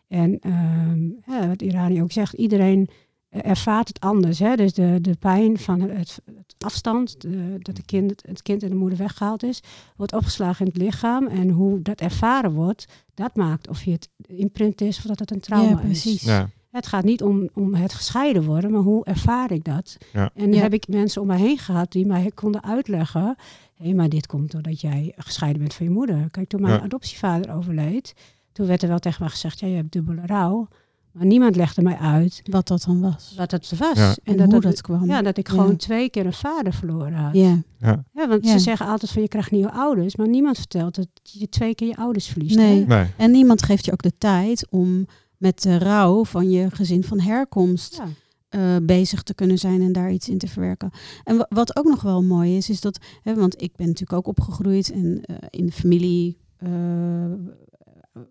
[0.09, 2.89] En ehm, ja, wat Irani ook zegt, iedereen
[3.29, 4.39] eh, ervaart het anders.
[4.39, 4.57] Hè?
[4.57, 8.69] Dus de, de pijn van het, het afstand, de- dat de kind, het kind en
[8.69, 9.61] de moeder weggehaald is,
[9.97, 11.27] wordt opgeslagen in het lichaam.
[11.27, 15.31] En hoe dat ervaren wordt, dat maakt of je het imprint is of dat het
[15.31, 16.15] een trauma Ja, precies.
[16.15, 16.23] is.
[16.23, 16.49] Ja.
[16.75, 19.97] Het gaat niet om, om het gescheiden worden, maar hoe ervaar ik dat?
[20.13, 20.31] Ja.
[20.35, 20.61] En Ja.
[20.61, 23.37] heb ik mensen om me heen gehad die mij konden uitleggen.
[23.75, 26.29] Hé, maar dit komt doordat jij gescheiden bent van je moeder.
[26.31, 26.81] Kijk, toen mijn Ja.
[26.83, 28.15] adoptievader overleed,
[28.53, 30.69] toen werd er wel tegen mij gezegd, ja, je hebt dubbele rouw.
[31.13, 33.35] Maar niemand legde mij uit Wat dat dan was.
[33.37, 33.97] wat het was.
[33.99, 34.15] Ja.
[34.23, 35.05] En, hoe dat, kwam.
[35.07, 35.55] ja, dat ik Ja.
[35.55, 37.35] gewoon twee keer een vader verloren had.
[37.35, 38.05] Ja, Ja.
[38.13, 38.53] Ja, want Ja.
[38.53, 41.89] ze zeggen altijd van je krijgt nieuwe ouders, maar niemand vertelt dat je twee keer
[41.89, 42.57] je ouders verliest.
[42.57, 42.87] Nee.
[42.87, 43.07] Nee.
[43.17, 45.07] En niemand geeft je ook de tijd om
[45.45, 48.09] met de rouw van je gezin van herkomst Ja.
[48.49, 50.91] eh, bezig te kunnen zijn en daar iets in te verwerken.
[51.25, 54.13] En wa- wat ook nog wel mooi is, is dat, hè, want ik ben natuurlijk
[54.19, 57.33] ook opgegroeid en eh, in de familie eh,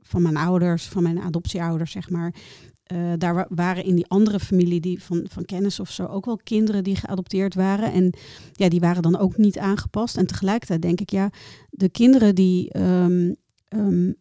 [0.02, 2.34] van mijn ouders, van mijn adoptieouders, zeg maar.
[3.18, 6.38] Daar wa- waren in die andere familie die van, van kennis of zo ook wel
[6.44, 7.92] kinderen die geadopteerd waren.
[7.94, 8.14] En
[8.52, 10.18] ja, die waren dan ook niet aangepast.
[10.18, 11.30] En tegelijkertijd denk ik, ja,
[11.70, 13.34] de kinderen die ehm,
[13.68, 14.12] ehm,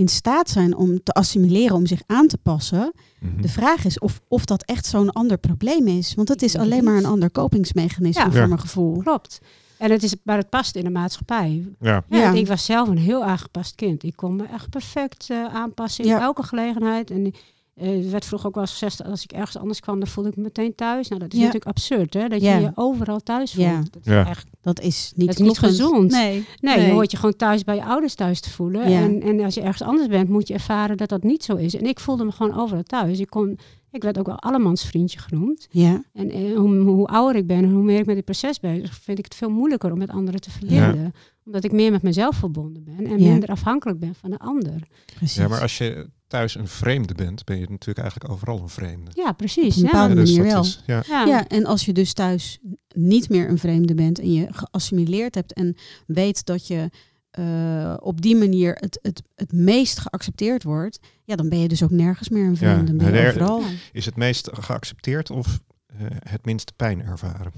[0.00, 2.92] in staat zijn om te assimileren, om zich aan te passen.
[3.20, 3.42] Mhm.
[3.42, 6.14] De vraag is of, of dat echt zo'n ander probleem is.
[6.14, 8.30] Want het is alleen maar een ander kopingsmechanisme Ja.
[8.30, 8.46] voor Ja.
[8.46, 8.96] mijn gevoel.
[9.02, 9.40] Klopt.
[9.78, 11.64] En het is, maar het past in de maatschappij.
[11.80, 12.04] Ja.
[12.08, 12.22] Ja, Ja.
[12.24, 14.02] want Ik was zelf een heel aangepast kind.
[14.02, 16.20] Ik kon me echt perfect eh, aanpassen in Ja.
[16.20, 17.10] elke gelegenheid.
[17.10, 17.32] En
[17.74, 20.30] eh, er werd vroeger ook wel eens gezegd, als ik ergens anders kwam, dan voelde
[20.30, 21.08] ik me meteen thuis.
[21.08, 21.44] Nou, dat is Ja.
[21.44, 22.28] natuurlijk absurd, hè?
[22.28, 22.54] Dat Ja.
[22.56, 23.66] je je overal thuis voelt.
[23.66, 23.76] Ja.
[23.90, 24.26] Dat is Ja.
[24.28, 26.10] echt Dat is niet, Dat is niet gezond.
[26.10, 28.90] Nee, Nee, je hoort je gewoon thuis bij je ouders thuis te voelen.
[28.90, 29.00] Ja.
[29.02, 31.74] En, en als je ergens anders bent, moet je ervaren dat dat niet zo is.
[31.76, 33.18] En ik voelde me gewoon overal thuis.
[33.20, 33.58] Ik, kon,
[33.90, 35.66] ik werd ook wel allemans vriendje genoemd.
[35.70, 38.94] Ja, En hoe, hoe ouder ik ben en hoe meer ik met dit proces bezig,
[38.94, 41.12] vind ik het veel moeilijker om met anderen te verbinden.
[41.44, 43.30] Omdat ik meer met mezelf verbonden ben en Ja.
[43.30, 44.86] minder afhankelijk ben van de ander.
[45.16, 45.36] precies.
[45.36, 49.10] ja, maar als je thuis een vreemde bent, ben je natuurlijk eigenlijk overal een vreemde.
[49.14, 49.76] Ja, precies.
[49.76, 49.90] Op een Ja.
[49.90, 50.62] bepaalde Ja, dus manier wel.
[50.62, 51.02] is- ja.
[51.08, 51.24] Ja.
[51.24, 52.58] Ja, en als je dus thuis
[52.94, 56.90] niet meer een vreemde bent en je geassimileerd hebt en weet dat je
[57.30, 61.82] eh, op die manier het, het, het meest geaccepteerd wordt, ja, dan ben je dus
[61.82, 62.84] ook nergens meer een vreemde.
[62.84, 63.62] Dan ben je nee, er- overal.
[63.92, 67.52] Is het meest geaccepteerd of eh, het minste pijn ervaren?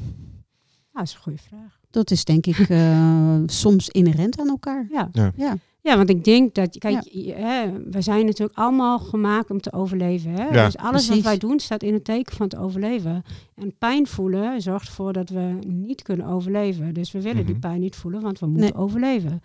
[0.93, 1.81] Ja, dat is een goede vraag.
[1.91, 4.87] Dat is denk ik eh, soms inherent aan elkaar.
[4.91, 5.09] Ja.
[5.37, 5.57] Ja.
[5.83, 9.61] Ja, Ja, want ik denk dat, kijk, je- hè, we zijn natuurlijk allemaal gemaakt om
[9.61, 10.31] te overleven.
[10.31, 10.45] Hè?
[10.45, 11.09] Ja, dus alles precies.
[11.15, 13.23] wat wij doen staat in het teken van te overleven.
[13.55, 16.95] En pijn voelen zorgt ervoor dat we niet kunnen overleven.
[16.95, 17.61] Dus we willen die Mhm.
[17.69, 18.83] pijn niet voelen, want we moeten Nee.
[18.83, 19.43] overleven.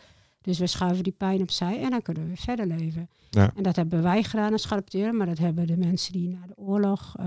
[0.47, 3.09] Dus we schuiven die pijn opzij en dan kunnen we weer verder leven.
[3.29, 3.51] Ja.
[3.55, 6.57] En dat hebben wij gedaan als adopteren, maar dat hebben de mensen die na de
[6.57, 7.25] oorlog eh,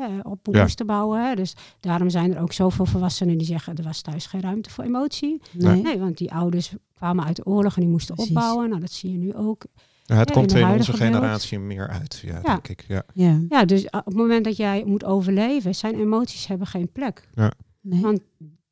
[0.00, 0.62] eh, op Ja.
[0.62, 1.28] moesten bouwen.
[1.28, 1.34] Hè?
[1.34, 4.84] Dus daarom zijn er ook zoveel volwassenen die zeggen, er was thuis geen ruimte voor
[4.84, 5.40] emotie.
[5.52, 5.82] nee.
[5.82, 8.34] Nee, want die ouders kwamen uit de oorlog en die moesten Precies.
[8.36, 8.68] opbouwen.
[8.68, 9.64] Nou, dat zie je nu ook.
[10.04, 12.40] Ja, het Ja, komt in onze generatie meer uit, ja, Ja.
[12.42, 12.84] denk ik.
[12.88, 13.02] Ja.
[13.14, 17.28] Ja, Ja, dus op het moment dat jij moet overleven, zijn emoties hebben geen plek.
[17.80, 18.00] nee.
[18.00, 18.20] Want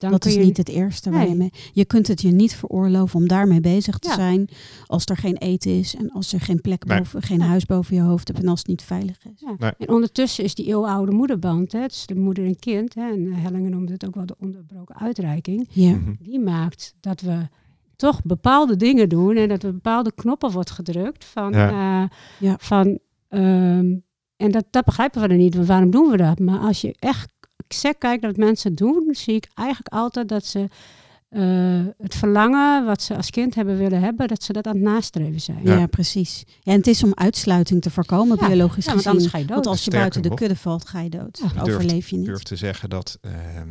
[0.00, 1.36] dan dat is je niet het eerste waar je Nee.
[1.36, 1.50] mee...
[1.72, 4.14] Je kunt het je niet veroorloven om daarmee bezig te Ja.
[4.14, 4.48] zijn
[4.86, 6.98] als er geen eten is en als er geen plek Nee.
[6.98, 9.40] boven, geen huis boven je hoofd hebt en als het niet veilig is.
[9.40, 9.54] Ja.
[9.58, 9.70] Nee.
[9.78, 13.70] En ondertussen is die eeuwenoude moederband, hè, tussen de moeder en kind, hè, en Hellingen
[13.70, 16.12] noemde het ook wel de onderbroken uitreiking, Ja, Mhm.
[16.20, 17.48] die maakt dat we
[17.96, 21.68] toch bepaalde dingen doen en dat er bepaalde knoppen wordt gedrukt van, Ja.
[22.02, 22.08] eh,
[22.38, 22.56] Ja.
[22.58, 23.94] van ehm,
[24.36, 26.38] en dat, dat begrijpen we er niet, want waarom doen we dat?
[26.38, 27.28] Maar als je echt
[27.70, 30.68] exact kijkt naar wat mensen doen, zie ik eigenlijk altijd dat ze
[31.28, 34.83] eh, het verlangen wat ze als kind hebben willen hebben, dat ze dat aan het
[34.83, 35.61] nastreven zijn.
[35.64, 35.78] ja.
[35.78, 35.87] Ja.
[35.87, 36.44] precies.
[36.61, 38.46] Ja, en het is om uitsluiting te voorkomen, Ja.
[38.46, 39.12] biologisch Ja, want gezien.
[39.12, 39.54] anders ga je dood.
[39.54, 41.42] Want als je buiten de kudde valt, ga je dood.
[41.54, 41.62] Ja.
[41.62, 42.26] Overleef je Ik niet.
[42.30, 43.68] durf te zeggen dat ehm,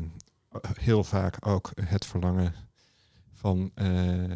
[0.80, 2.54] heel vaak ook het verlangen
[3.34, 3.86] van eh,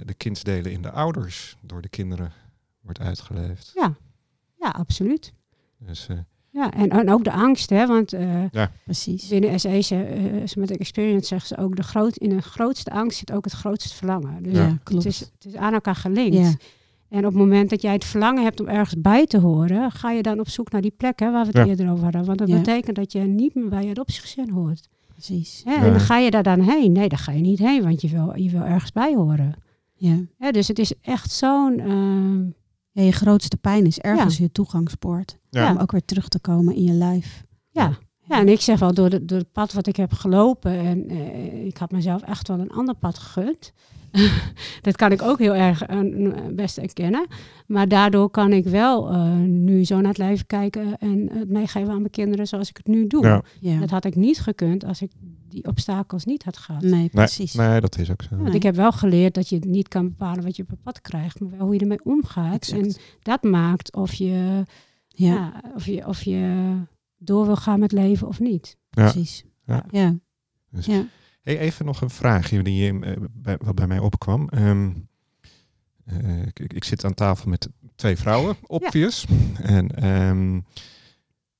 [0.03, 2.31] de kindsdelen in de ouders door de kinderen
[2.81, 3.71] wordt uitgeleefd.
[3.75, 3.93] Ja,
[4.59, 5.33] ja absoluut.
[5.77, 6.17] Dus eh,
[6.53, 8.43] Ja, en, en ook de angst, hè, want eh,
[8.83, 9.27] Precies.
[9.27, 13.31] binnen SE, uh, met experience zeggen ze ook, de groot, in de grootste angst zit
[13.31, 14.43] ook het grootste verlangen.
[14.43, 15.05] Dus Ja, het, klopt.
[15.05, 16.35] is, het is aan elkaar gelinkt.
[16.37, 16.53] Ja.
[17.09, 20.11] En op het moment dat jij het verlangen hebt om ergens bij te horen, ga
[20.11, 21.65] je dan op zoek naar die plek hè, waar we het Ja.
[21.65, 22.25] eerder over hadden.
[22.25, 22.55] Want dat Ja.
[22.57, 24.87] betekent dat je niet meer bij je adoptiegezin hoort.
[25.11, 25.61] Precies.
[25.65, 25.73] Hè?
[25.73, 25.81] Ja.
[25.83, 26.91] En dan ga je daar dan heen.
[26.91, 29.53] Nee, daar ga je niet heen, want je wil, je wil ergens bij horen.
[29.95, 30.15] Ja.
[30.37, 31.79] Hè, dus het is echt zo'n...
[31.79, 32.41] ehm,
[32.93, 35.37] ja, je grootste pijn is ergens je toegangspoort.
[35.49, 35.71] Ja.
[35.71, 37.43] Om ook weer terug te komen in je lijf.
[37.69, 37.97] Ja.
[38.29, 41.09] Ja, en ik zeg wel, door, de, door het pad wat ik heb gelopen, en
[41.09, 43.73] eh, ik had mezelf echt wel een ander pad gegund.
[44.81, 45.99] dat kan ik ook heel erg eh,
[46.51, 47.27] best erkennen.
[47.67, 51.89] Maar daardoor kan ik wel eh, nu zo naar het leven kijken en het meegeven
[51.89, 53.25] aan mijn kinderen zoals ik het nu doe.
[53.25, 53.43] Ja.
[53.59, 53.79] Ja.
[53.79, 55.11] Dat had ik niet gekund als ik
[55.49, 56.81] die obstakels niet had gehad.
[56.81, 57.53] Nee, precies.
[57.53, 58.35] nee, dat is ook zo.
[58.35, 61.01] Want ik heb wel geleerd dat je niet kan bepalen wat je op het pad
[61.01, 62.53] krijgt, maar wel hoe je ermee omgaat.
[62.53, 62.81] Exact.
[62.81, 64.63] En dat maakt of je,
[65.07, 66.73] Ja, ja, of, je, of je
[67.23, 68.77] door wil gaan met leven of niet.
[68.89, 69.03] Ja.
[69.11, 69.43] precies.
[69.65, 69.85] Ja.
[69.89, 70.15] Ja.
[70.69, 71.05] Dus- Ja.
[71.41, 74.49] Hey, even nog een vraagje die eh, bij, wat bij mij opkwam.
[74.49, 74.91] Ehm,
[76.05, 79.25] eh, ik, zit aan tafel met twee vrouwen, obvious.
[79.61, 80.59] En ehm,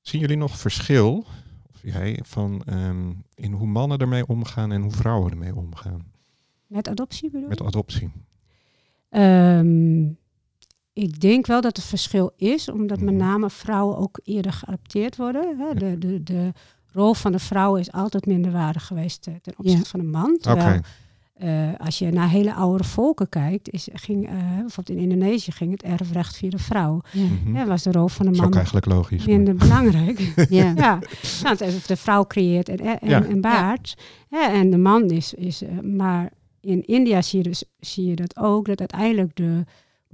[0.04, 1.24] Zien jullie nog verschil,
[1.72, 6.12] of jij, van ehm, in hoe mannen ermee omgaan en hoe vrouwen ermee omgaan?
[6.66, 7.48] Met adoptie bedoel je?
[7.48, 8.10] Met adoptie.
[9.08, 10.02] Ehm,
[10.94, 13.24] ik denk wel dat het verschil is, omdat met Mhm.
[13.24, 15.56] name vrouwen ook eerder geadopteerd worden.
[15.58, 15.74] Hè.
[15.74, 16.52] De, de, de
[16.92, 19.88] rol van de vrouw is altijd minder waardig geweest eh, ten opzichte Ja.
[19.90, 20.38] van de man.
[20.40, 20.80] Terwijl
[21.34, 25.70] eh, als je naar hele oude volken kijkt, is, ging, eh, bijvoorbeeld in Indonesië ging
[25.70, 27.00] het erfrecht via de vrouw.
[27.12, 27.22] Ja.
[27.24, 27.56] Mhm.
[27.56, 29.26] Ja, was de rol van de is man ook eigenlijk logisch.
[29.26, 30.18] maar- minder belangrijk.
[30.48, 30.72] Ja.
[30.76, 30.98] ja,
[31.42, 33.24] nou, de vrouw creëert en, en, Ja.
[33.24, 33.94] en baart.
[34.28, 36.30] Ja, en de man is, is maar
[36.60, 39.64] in India zie je, dus, zie je dat ook, dat uiteindelijk de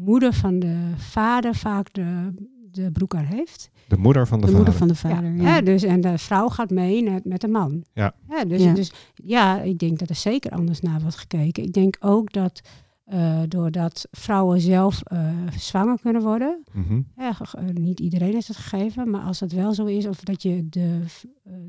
[0.04, 2.32] moeder van de vader vaak de,
[2.70, 3.70] de broek aan heeft.
[3.88, 4.64] De moeder van de, De vader.
[4.66, 5.34] moeder van de vader.
[5.34, 5.54] ja.
[5.54, 5.60] Ja.
[5.60, 7.84] Dus, en de vrouw gaat mee met, met de man.
[7.92, 8.14] Ja.
[8.48, 8.72] dus, Ja.
[8.74, 11.62] dus ja, ik denk dat er zeker anders naar wordt gekeken.
[11.62, 12.60] Ik denk ook dat
[13.04, 17.00] eh, doordat vrouwen zelf eh, zwanger kunnen worden, Mhm.
[17.16, 20.20] ja, ge- eh, niet iedereen is het gegeven, maar als dat wel zo is, of
[20.20, 21.00] dat je de,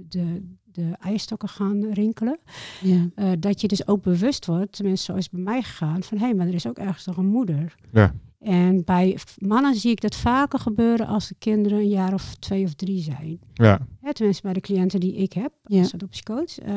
[0.10, 2.40] de, de eierstokken gaan rinkelen,
[2.82, 3.10] Ja.
[3.16, 6.18] eh, dat je dus ook bewust wordt, tenminste zo is het bij mij gegaan, van
[6.18, 7.76] hé, hey, maar er is ook ergens nog een moeder.
[7.92, 8.14] Ja.
[8.40, 12.64] En bij mannen zie ik dat vaker gebeuren als de kinderen een jaar of twee
[12.64, 13.40] of drie zijn.
[13.54, 13.80] Ja.
[14.02, 15.80] Hè, tenminste bij de cliënten die ik heb Ja.
[15.80, 16.76] als adoptiecoach, eh,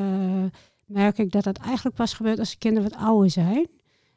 [0.87, 3.67] merk ik dat dat eigenlijk pas gebeurt als de kinderen wat ouder zijn.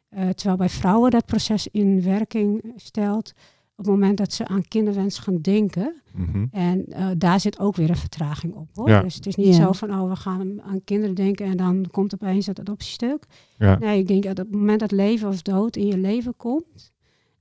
[0.10, 3.34] Eh, terwijl bij vrouwen dat proces in werking stelt
[3.78, 6.02] op het moment dat ze aan kinderwens gaan denken.
[6.14, 6.46] Mhm.
[6.52, 8.70] En eh, daar zit ook weer een vertraging op.
[8.74, 8.90] Hoor.
[8.90, 9.02] Ja.
[9.02, 9.54] Dus het is niet Ja.
[9.54, 13.26] zo van, oh, we gaan aan kinderen denken en dan komt opeens dat adoptiestuk.
[13.58, 13.78] Ja.
[13.78, 16.92] Nee, ik denk dat op het moment dat leven of dood in je leven komt,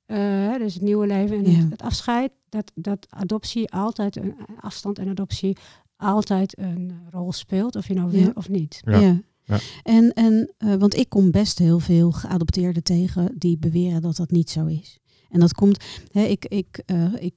[0.06, 1.58] eh, dus het nieuwe leven en Ja.
[1.58, 5.56] het, het afscheid, dat, dat adoptie altijd, een afstand en adoptie
[5.96, 8.30] altijd een rol speelt, of je nou wil Ja.
[8.34, 8.80] of niet.
[8.84, 8.98] Ja.
[8.98, 9.20] Ja.
[9.44, 9.58] Ja.
[9.82, 14.30] En, en eh, want ik kom best heel veel geadopteerden tegen die beweren dat dat
[14.30, 14.98] niet zo is.
[15.36, 17.34] En dat komt, hè, ik, ik, eh, ik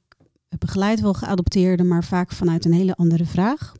[0.59, 3.73] begeleid wel geadopteerden, maar vaak vanuit een hele andere vraag.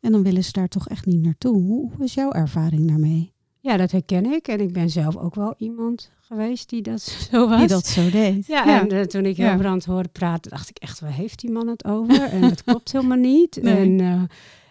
[0.00, 1.54] En dan willen ze daar toch echt niet naartoe.
[1.62, 3.32] Hoe, hoe is jouw ervaring daarmee?
[3.60, 4.48] Ja, dat herken ik.
[4.48, 7.58] En ik ben zelf ook wel iemand geweest die dat zo was.
[7.58, 8.46] Die dat zo deed.
[8.46, 9.48] Ja, en eh, toen ik Ja.
[9.48, 12.22] Hilbrand hoorde praten, dacht ik echt, waar heeft die man het over?
[12.22, 13.58] en dat klopt helemaal niet.
[13.62, 13.76] Nee.
[13.76, 14.00] En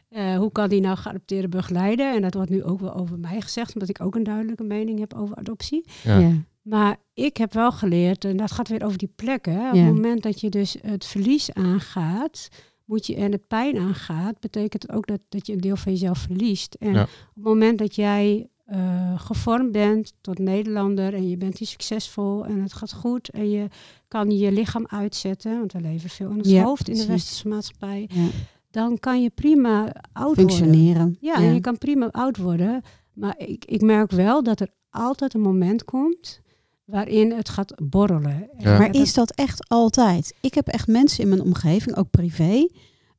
[0.09, 2.13] eh, eh, hoe kan die nou geadopteerde begeleiden?
[2.15, 4.99] En dat wordt nu ook wel over mij gezegd, omdat ik ook een duidelijke mening
[4.99, 5.85] heb over adoptie.
[6.03, 6.19] Ja.
[6.19, 6.31] Ja.
[6.63, 9.53] Maar ik heb wel geleerd, en dat gaat weer over die plekken.
[9.69, 9.83] Op Ja.
[9.83, 12.47] het moment dat je dus het verlies aangaat,
[12.85, 15.91] moet je en de pijn aangaat, betekent het ook dat, dat je een deel van
[15.91, 16.73] jezelf verliest.
[16.79, 17.01] En Ja.
[17.01, 22.45] op het moment dat jij eh, gevormd bent tot Nederlander en je bent hier succesvol
[22.45, 23.67] en het gaat goed en je
[24.07, 27.47] kan je lichaam uitzetten, want we leven veel in ons Ja, hoofd in de westerse
[27.47, 28.27] maatschappij, Ja.
[28.71, 29.81] dan kan je prima
[30.13, 30.55] oud worden.
[30.55, 31.17] Functioneren.
[31.19, 32.81] Ja, en je kan prima oud worden.
[33.13, 36.41] Maar ik, ik merk wel dat er altijd een moment komt
[36.85, 38.49] waarin het gaat borrelen.
[38.57, 38.77] Ja.
[38.77, 40.33] Maar is dat echt altijd?
[40.41, 42.67] Ik heb echt mensen in mijn omgeving, ook privé,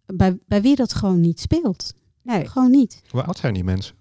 [0.06, 1.92] bij, bij wie dat gewoon niet speelt.
[2.22, 3.02] Nee, Gewoon niet.
[3.08, 3.94] Hoe oud zijn die mensen?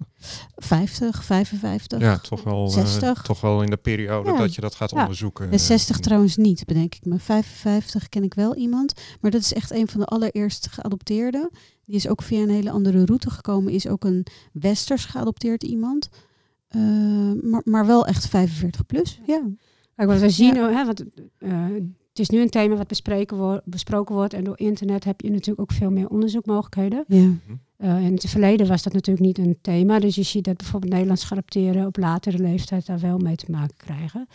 [0.55, 1.99] 50, 55.
[1.99, 3.21] Ja, toch wel, eh, 60.
[3.21, 4.37] toch wel in de periode Ja.
[4.37, 5.01] dat je dat gaat Ja.
[5.01, 5.51] onderzoeken.
[5.51, 7.19] En 60 trouwens niet, bedenk ik me.
[7.19, 8.93] 55 ken ik wel iemand.
[9.21, 11.49] Maar dat is echt een van de allereerste geadopteerden.
[11.85, 13.73] Die is ook via een hele andere route gekomen.
[13.73, 16.09] Is ook een westers geadopteerd iemand.
[16.73, 16.81] Eh,
[17.41, 19.19] maar, maar wel echt 45 plus.
[19.25, 19.41] Ja.
[19.95, 21.03] Kijk, wat we zien, hè, want,
[21.37, 21.49] eh,
[22.09, 24.33] het is nu een thema wat bespreken wo- besproken wordt.
[24.33, 27.03] En door internet heb je natuurlijk ook veel meer onderzoekmogelijkheden.
[27.07, 27.29] ja.
[27.77, 29.99] Eh, in het verleden was dat natuurlijk niet een thema.
[29.99, 33.75] Dus je ziet dat bijvoorbeeld Nederlands geadopteren op latere leeftijd daar wel mee te maken
[33.77, 34.27] krijgen.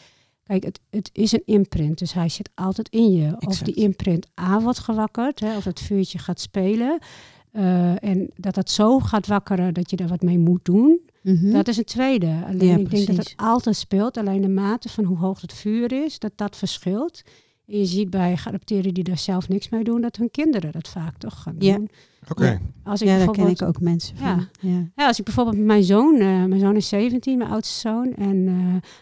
[0.43, 3.27] Kijk, het, het is een imprint, dus hij zit altijd in je.
[3.37, 3.65] Of Exact.
[3.65, 6.99] die imprint aan wordt gewakkerd, hè, of het vuurtje gaat spelen.
[7.53, 11.01] Eh, en dat dat zo gaat wakkeren dat je er wat mee moet doen.
[11.23, 11.51] Mhm.
[11.53, 12.43] Dat is een tweede.
[12.47, 14.17] Alleen Ja, ik denk dat het altijd speelt.
[14.17, 17.23] Alleen de mate van hoe hoog het vuur is, dat dat verschilt.
[17.67, 20.89] En je ziet bij geadopteerden die daar zelf niks mee doen, dat hun kinderen dat
[20.89, 21.77] vaak toch gaan Ja.
[21.77, 21.89] doen.
[22.31, 22.45] Oké.
[22.47, 22.59] Ja.
[22.85, 24.27] Als ik ja, daar ken bijvoorbeeld ik ook mensen van.
[24.29, 24.49] Ja.
[24.61, 24.85] Ja.
[24.97, 28.15] ja, als ik bijvoorbeeld met mijn zoon, eh, mijn zoon is 17, mijn oudste zoon,
[28.15, 28.55] en eh,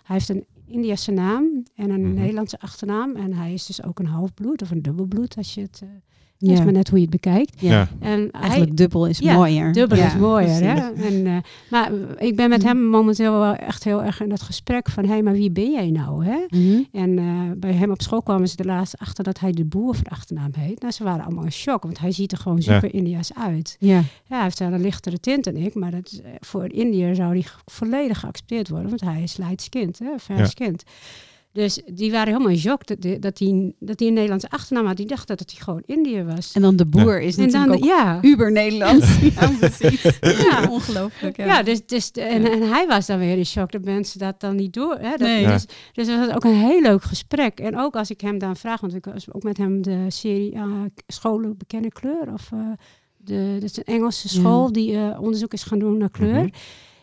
[0.02, 2.14] hij heeft een Indiase naam en een Mhm.
[2.14, 3.16] Nederlandse achternaam.
[3.16, 5.82] En hij is dus ook een halfbloed of een dubbelbloed, als je het,
[6.38, 6.52] eh Ja.
[6.54, 7.60] is maar net hoe je het bekijkt.
[7.60, 7.88] Ja.
[8.00, 9.72] En Eigenlijk hij, dubbel is Ja, mooier.
[9.72, 10.92] dubbel Ja, is mooier, hè?
[10.92, 11.36] En, eh,
[11.70, 15.10] maar ik ben met hem momenteel wel echt heel erg in dat gesprek van, hé,
[15.10, 16.36] hey, maar wie ben jij nou, hè?
[16.48, 16.82] Mhm.
[16.92, 17.24] En eh,
[17.56, 20.10] bij hem op school kwamen ze er laatst achter dat hij de boer van de
[20.10, 20.80] achternaam heet.
[20.80, 22.74] Nou, ze waren allemaal in shock, want hij ziet er gewoon Ja.
[22.74, 23.76] super India's uit.
[23.78, 23.94] Ja.
[23.96, 24.02] Ja,
[24.34, 27.14] hij heeft wel een lichtere tint dan ik, maar dat is, eh, voor een Indiër
[27.14, 30.46] zou die volledig geaccepteerd worden, want hij is light skinned, hè, fair Ja.
[31.56, 34.86] Dus die waren helemaal in shock dat, die- dat, hij, dat hij een Nederlandse achternaam
[34.86, 34.96] had.
[34.96, 36.52] Die dachten dat hij gewoon Indië was.
[36.52, 39.06] En dan de boer is En natuurlijk dan, ook ja, uber-Nederlands.
[39.34, 40.02] ja, precies.
[40.20, 40.66] Ja.
[40.70, 41.36] ongelooflijk.
[41.36, 41.62] ja.
[41.62, 44.56] dus, dus de- en, en hij was dan weer in shock dat mensen dat dan
[44.56, 44.94] niet door.
[45.00, 45.10] Hè?
[45.10, 45.40] Dat, Nee.
[45.42, 45.52] Ja.
[45.52, 47.60] Dus, dus het was ook een heel leuk gesprek.
[47.60, 50.52] En ook als ik hem dan vraag, want ik was ook met hem de serie
[50.52, 50.62] eh,
[51.06, 52.32] Scholen Bekennen Kleur.
[52.32, 52.58] Of, eh,
[53.16, 54.72] de, dat is een Engelse school Ja.
[54.72, 56.34] die eh, onderzoek is gaan doen naar kleur.
[56.42, 56.48] Mhm.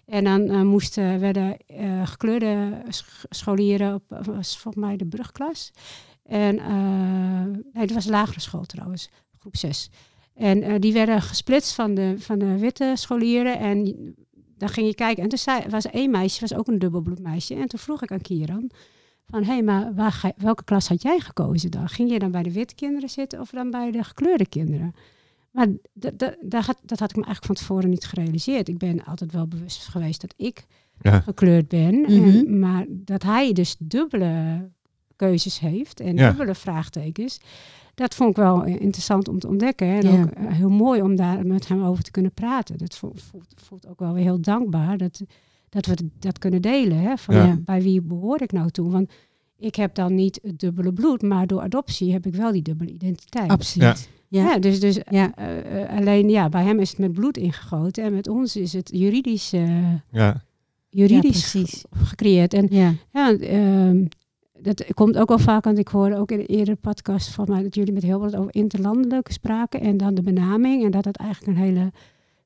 [0.05, 5.71] En dan eh, moesten, werden eh, gekleurde sch- scholieren, op, was volgens mij de brugklas.
[6.23, 9.89] En eh, nee, dat was lagere school trouwens, groep 6.
[10.33, 13.59] En die werden gesplitst van de, van de witte scholieren.
[13.59, 13.95] En
[14.57, 15.23] dan ging je kijken.
[15.23, 17.55] En toen was één meisje, was ook een dubbelbloedmeisje.
[17.55, 18.71] En toen vroeg ik aan Kieran,
[19.25, 19.93] van hé, hey, maar
[20.37, 21.89] welke klas had jij gekozen dan?
[21.89, 24.93] Ging je dan bij de witte kinderen zitten of dan bij de gekleurde kinderen?
[25.53, 28.67] Maar dat, dat, dat, had, dat had ik me eigenlijk van tevoren niet gerealiseerd.
[28.67, 30.65] Ik ben altijd wel bewust geweest dat ik
[31.01, 31.19] Ja.
[31.19, 31.95] gekleurd ben.
[32.01, 32.11] Mhm.
[32.29, 34.69] en, maar dat hij dus dubbele
[35.15, 36.29] keuzes heeft en Ja.
[36.29, 37.39] dubbele vraagtekens.
[37.95, 39.87] Dat vond ik wel eh, interessant om te ontdekken.
[39.87, 39.99] hè.
[39.99, 40.21] En Ja.
[40.21, 42.77] ook eh, heel mooi om daar met hem over te kunnen praten.
[42.77, 45.21] Dat voelt, voelt, voelt ook wel weer heel dankbaar dat,
[45.69, 46.97] dat we dat kunnen delen.
[46.97, 47.17] Hè?
[47.17, 47.45] Van, Ja.
[47.45, 48.89] ja, bij wie behoor ik nou toe?
[48.91, 49.11] Want
[49.57, 52.91] ik heb dan niet het dubbele bloed, maar door adoptie heb ik wel die dubbele
[52.91, 53.49] identiteit.
[53.49, 54.09] Absoluut.
[54.33, 54.43] Ja.
[54.43, 55.31] Ja, dus, dus Ja.
[55.35, 58.73] eh, eh, alleen ja, bij hem is het met bloed ingegoten en met ons is
[58.73, 60.41] het juridisch, eh, Ja.
[60.89, 61.85] juridisch Ja, precies.
[61.91, 62.53] ge- gecreëerd.
[62.53, 62.93] En Ja.
[63.11, 64.05] ja, ehm,
[64.59, 67.63] dat komt ook wel vaak, want ik hoorde ook in een eerdere podcast van mij
[67.63, 70.83] dat jullie met heel wat over interlandelijk spraken en dan de benaming.
[70.83, 71.91] En dat het eigenlijk een hele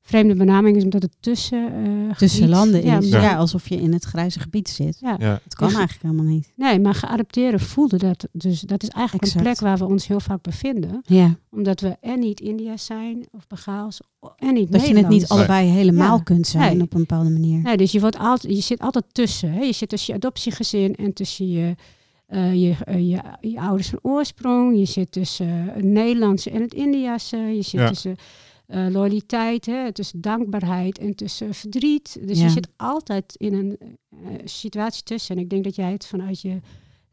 [0.08, 1.72] vreemde benaming is, omdat het tussen,
[2.10, 3.08] eh, Tussen landen ja, is.
[3.08, 3.20] Ja.
[3.22, 3.36] Ja.
[3.36, 4.98] alsof je in het grijze gebied zit.
[5.00, 5.16] Ja.
[5.18, 5.40] Ja.
[5.44, 6.52] Dat kan eigenlijk helemaal niet.
[6.56, 8.28] Nee, maar geadopteerden voelden dat.
[8.32, 9.46] Dus dat is eigenlijk Exact.
[9.46, 11.00] een plek waar we ons heel vaak bevinden.
[11.04, 11.34] Ja.
[11.50, 14.00] Omdat we en niet India's zijn of Begaals
[14.36, 16.22] en niet Dat je het niet allebei helemaal Ja.
[16.22, 16.82] kunt zijn Nee.
[16.84, 17.62] op een bepaalde manier.
[17.62, 19.52] Nee, dus je, wordt altijd, je zit altijd tussen.
[19.52, 19.60] Hè?
[19.60, 21.74] Je zit tussen je adoptiegezin en tussen je,
[22.26, 24.78] eh, je, eh, je, je ouders van oorsprong.
[24.78, 27.36] Je zit tussen het Nederlandse en het Indiase.
[27.36, 27.88] Je zit Ja.
[27.88, 28.16] tussen
[28.68, 29.92] eh, loyaliteit, hè?
[29.92, 32.18] tussen dankbaarheid en tussen verdriet.
[32.26, 32.44] Dus Ja.
[32.44, 33.78] je zit altijd in een
[34.10, 35.36] eh, situatie tussen.
[35.36, 36.60] En ik denk dat jij het vanuit je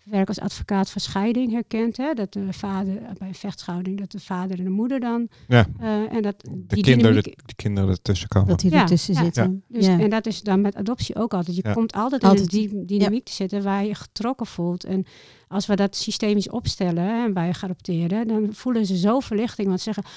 [0.04, 1.98] werk als advocaat van scheiding herkent.
[1.98, 2.14] Hè?
[2.14, 5.28] Dat de vader bij een vechtscheiding, dat de vader en de moeder dan.
[5.48, 5.66] Ja.
[5.80, 8.48] eh, en dat De die kinderen, dynamiek- de kinderen ertussen komen.
[8.48, 9.24] Dat die Ja, ertussen ja.
[9.24, 9.64] zitten.
[9.68, 10.00] Dus, ja.
[10.00, 11.56] En dat is dan met adoptie ook altijd.
[11.56, 11.74] Je Ja.
[11.74, 12.54] komt altijd, Altijd.
[12.54, 14.84] in een dy- dynamiek te zitten waar je je getrokken voelt.
[14.84, 15.06] En
[15.48, 19.68] als we dat systemisch opstellen en bij geadopteerden, dan voelen ze zo verlichting.
[19.68, 20.14] Want ze zeggen,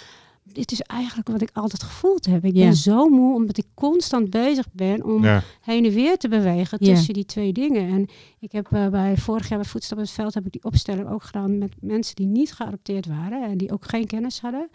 [0.53, 2.45] dit is eigenlijk wat ik altijd gevoeld heb.
[2.45, 2.65] Ik Ja.
[2.65, 5.43] ben zo moe omdat ik constant bezig ben om Ja.
[5.61, 6.95] heen en weer te bewegen Ja.
[6.95, 7.89] tussen die twee dingen.
[7.89, 8.07] En
[8.39, 11.09] ik heb eh, bij vorig jaar bij Voetstap in het Veld heb ik die opstelling
[11.09, 14.69] ook gedaan met mensen die niet geadopteerd waren en die ook geen kennis hadden.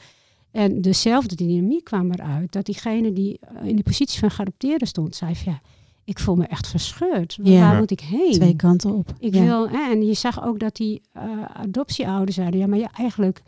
[0.52, 2.52] En dezelfde dynamiek kwam eruit.
[2.52, 5.62] Dat diegene die eh, in de positie van geadopteerde stond, zei van ja,
[6.04, 7.38] ik voel me echt verscheurd.
[7.44, 7.60] Ja.
[7.60, 8.32] Waar moet ik heen?
[8.32, 9.14] Twee kanten op.
[9.20, 9.44] Ik ja.
[9.44, 13.42] wil, en je zag ook dat die eh, adoptieouders zeiden, ja, maar ja, eigenlijk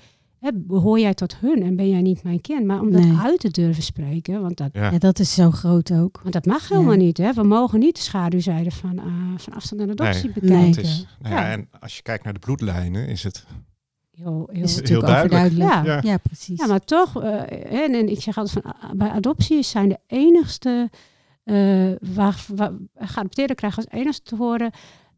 [0.45, 2.65] hè, behoor jij tot hun en ben jij niet mijn kind.
[2.65, 3.17] Maar om dat Nee.
[3.23, 4.91] uit te durven spreken, want dat, Ja.
[4.91, 6.19] Ja, dat is zo groot ook.
[6.21, 6.75] want dat mag Ja.
[6.75, 7.17] helemaal niet.
[7.17, 7.33] Hè?
[7.33, 9.05] We mogen niet de schaduwzijde van, eh,
[9.37, 10.33] van afstand en adoptie Nee.
[10.33, 10.83] bekijken.
[10.83, 11.51] Is, nou ja, Ja.
[11.51, 13.45] En als je kijkt naar de bloedlijnen, is het...
[14.11, 15.53] Heel, heel, Is heel natuurlijk duidelijk.
[15.57, 15.83] Ja.
[15.83, 15.99] Ja.
[16.03, 16.59] ja, precies.
[16.59, 19.99] Ja, maar toch, eh, en, en ik zeg altijd van ah, bij adoptie zijn de
[20.07, 20.89] enigste,
[21.43, 24.71] eh waar, waar geadopteerden krijgen als enigste te horen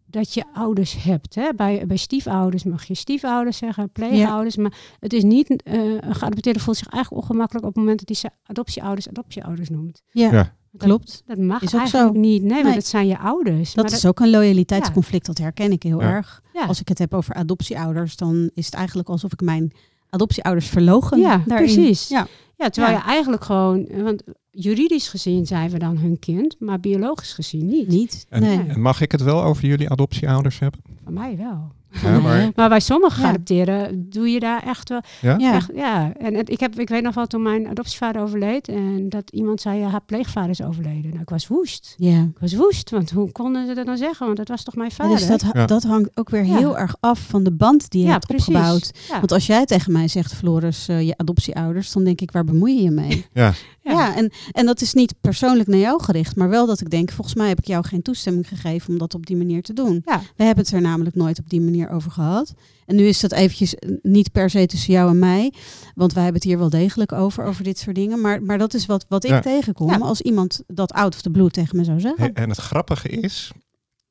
[0.10, 1.36] dat je ouders hebt.
[1.36, 1.50] Hè?
[1.56, 6.60] Bij, bij stiefouders mag je stiefouders zeggen, pleegouders, maar het is niet, eh, een geadopteerde
[6.60, 10.02] voelt zich eigenlijk ongemakkelijk op het moment dat hij zijn adoptieouders adoptieouders noemt.
[10.12, 10.54] ja, Ja.
[10.78, 11.24] klopt.
[11.26, 12.20] Dat mag Is ook eigenlijk zo.
[12.20, 12.44] niet.
[12.44, 13.74] Nee, want dat zijn je ouders.
[13.74, 15.26] Dat is ook een loyaliteitsconflict.
[15.26, 16.10] Dat herken ik heel Ja.
[16.12, 16.42] erg.
[16.54, 16.66] ja.
[16.66, 19.72] Als ik het heb over adoptieouders, dan is het eigenlijk alsof ik mijn
[20.10, 21.20] adoptieouders verlogen.
[21.20, 21.74] Ja, daarin.
[21.74, 22.08] precies.
[22.08, 22.28] Ja.
[22.58, 23.00] Ja, terwijl Ja.
[23.04, 24.24] je eigenlijk gewoon, want
[24.60, 27.88] juridisch gezien zijn we dan hun kind, maar biologisch gezien niet.
[27.88, 28.26] Niet.
[28.30, 28.64] En, nee.
[28.68, 30.80] en mag ik het wel over jullie adoptieouders hebben?
[31.04, 31.72] Van mij wel.
[31.92, 33.26] Ja, maar, Maar bij sommige Ja.
[33.28, 35.02] geadopteerden doe je daar echt wel.
[35.22, 35.54] ja?
[35.54, 36.14] Echt, ja.
[36.18, 39.62] En het- ik, heb, ik weet nog wel toen mijn adoptievader overleed en dat iemand
[39.62, 41.10] zei, ja, haar pleegvader is overleden.
[41.10, 41.94] Nou, ik was woest.
[41.98, 42.20] Ja.
[42.22, 44.26] Ik was woest, want hoe konden ze dat dan zeggen?
[44.26, 45.18] Want dat was toch mijn Ja, vader?
[45.18, 46.58] dus dat, dat hangt ook weer Ja.
[46.58, 48.92] heel erg af van de band die je ja, hebt opgebouwd.
[49.08, 49.14] Ja.
[49.20, 52.76] Want als jij tegen mij zegt, Floris, eh, je adoptieouders, dan denk ik, waar bemoei
[52.76, 53.26] je je mee?
[53.34, 53.54] Ja.
[53.94, 57.12] Ja, en, en dat is niet persoonlijk naar jou gericht, maar wel dat ik denk,
[57.12, 60.02] volgens mij heb ik jou geen toestemming gegeven om dat op die manier te doen.
[60.06, 60.22] Ja.
[60.36, 62.54] We hebben het er namelijk nooit op die manier over gehad.
[62.86, 65.54] En nu is dat eventjes eh, niet per se tussen jou en mij,
[65.96, 68.22] want wij hebben het hier wel degelijk over, over dit soort dingen.
[68.22, 69.40] Maar, maar dat is wat, wat ik Ja.
[69.40, 69.98] tegenkom Ja.
[69.98, 72.34] als iemand dat out of the blue tegen me zou zeggen.
[72.34, 73.52] En het grappige is,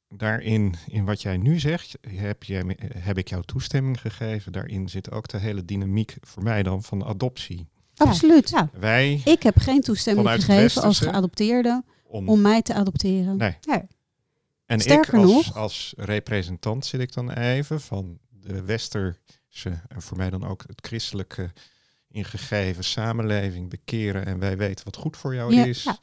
[0.08, 4.52] daarin, in wat jij nu zegt, heb, jij, me- heb ik jou toestemming gegeven.
[4.52, 7.66] Daarin zit ook de hele dynamiek voor mij dan van adoptie.
[7.96, 8.50] Absoluut.
[8.50, 8.70] Ja.
[8.80, 13.36] Wij, Ik heb geen toestemming Vanuit het gegeven als geadopteerde om, om mij te adopteren.
[13.36, 13.56] nee,
[14.66, 19.16] En Sterker ik als, nog- als representant zit ik dan even van de westerse
[19.88, 21.52] en voor mij dan ook het christelijke
[22.08, 25.64] ingegeven samenleving bekeren en wij weten wat goed voor jou Ja.
[25.64, 25.82] is.
[25.82, 25.98] Ja.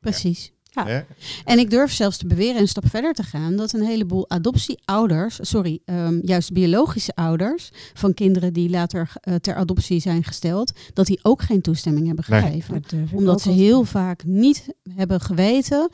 [0.00, 0.52] Precies.
[0.70, 1.06] Ja.
[1.44, 5.38] En ik durf zelfs te beweren een stap verder te gaan dat een heleboel adoptieouders,
[5.40, 11.06] sorry, ehm, juist biologische ouders van kinderen die later eh, ter adoptie zijn gesteld, dat
[11.06, 12.84] die ook geen toestemming hebben gegeven.
[13.12, 15.90] Omdat ze heel vaak niet hebben geweten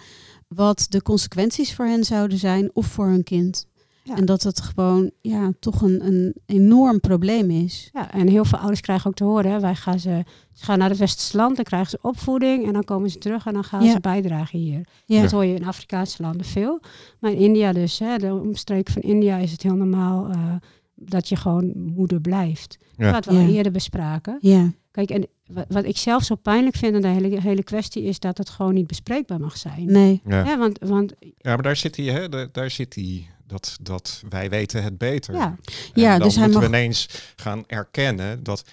[0.54, 3.68] wat de consequenties voor hen zouden zijn of voor hun kind.
[4.04, 4.16] Ja.
[4.16, 7.90] En dat het gewoon ja, toch een, een enorm probleem is.
[7.92, 10.78] Ja, en heel veel ouders krijgen ook te horen, hè, wij gaan ze, ze gaan
[10.78, 13.64] naar het westerse land, dan krijgen ze opvoeding en dan komen ze terug en dan
[13.64, 13.92] gaan Ja.
[13.92, 14.86] ze bijdragen hier.
[15.06, 16.80] Ja, Dat hoor je in Afrikaanse landen veel.
[17.20, 20.54] Maar in India dus, hè, de omstreken van India is het heel normaal eh,
[20.94, 22.78] dat je gewoon moeder blijft.
[22.96, 23.12] Ja.
[23.12, 24.38] Wat we al eerder bespraken.
[24.40, 28.02] ja, Kijk, en wat, wat ik zelf zo pijnlijk vind aan de hele, hele kwestie
[28.02, 29.84] is dat het gewoon niet bespreekbaar mag zijn.
[29.92, 30.20] nee.
[30.26, 30.44] Ja.
[30.44, 32.28] Ja, want, want ja, maar daar zit hij, hè?
[32.28, 35.34] da- daar zit hij, dat, dat wij weten het beter.
[35.34, 35.56] ja,
[35.94, 38.64] En Ja, dan dus hij moeten mag- we ineens gaan erkennen dat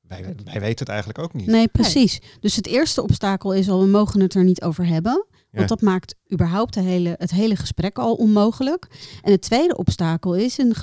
[0.00, 1.46] wij, wij weten het eigenlijk ook niet.
[1.46, 2.20] Nee, precies.
[2.40, 5.26] Dus het eerste obstakel is al, we mogen het er niet over hebben.
[5.30, 5.60] Ja.
[5.60, 8.86] Want dat maakt überhaupt de hele, het hele gesprek al onmogelijk.
[9.22, 10.74] En het tweede obstakel is een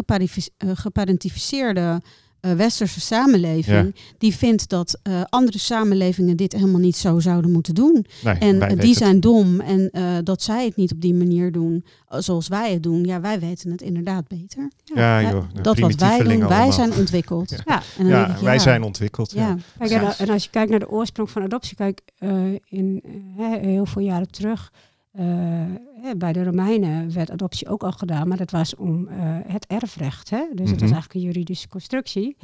[0.58, 2.02] eh, geparentificeerde
[2.42, 3.96] eh, westerse samenleving.
[4.18, 8.06] Die vindt dat eh, andere samenlevingen dit helemaal niet zo zouden moeten doen.
[8.24, 11.52] Nee, En eh, die zijn dom en eh, dat zij het niet op die manier
[11.52, 13.04] doen zoals wij het doen.
[13.04, 14.70] Ja, wij weten het inderdaad beter.
[14.84, 15.44] Ja, Ja, joh.
[15.54, 16.72] de dat wat wij doen, wij allemaal.
[16.72, 17.50] zijn ontwikkeld.
[17.50, 17.58] Ja.
[17.66, 17.82] ja.
[17.98, 19.32] En dan Ja, denk ik, wij ja, zijn ontwikkeld.
[19.32, 19.48] Ja.
[19.48, 22.32] Ja, Kijk, en, en als je kijkt naar de oorsprong van adoptie, kijk, eh,
[22.68, 23.04] in
[23.38, 24.72] hè, heel veel jaren terug,
[25.12, 25.26] eh,
[26.18, 29.16] bij de Romeinen werd adoptie ook al gedaan, maar dat was om eh,
[29.47, 30.30] het erfrecht.
[30.30, 30.43] Hè?
[30.54, 30.93] Dus het was Mhm.
[30.93, 32.36] eigenlijk een juridische constructie.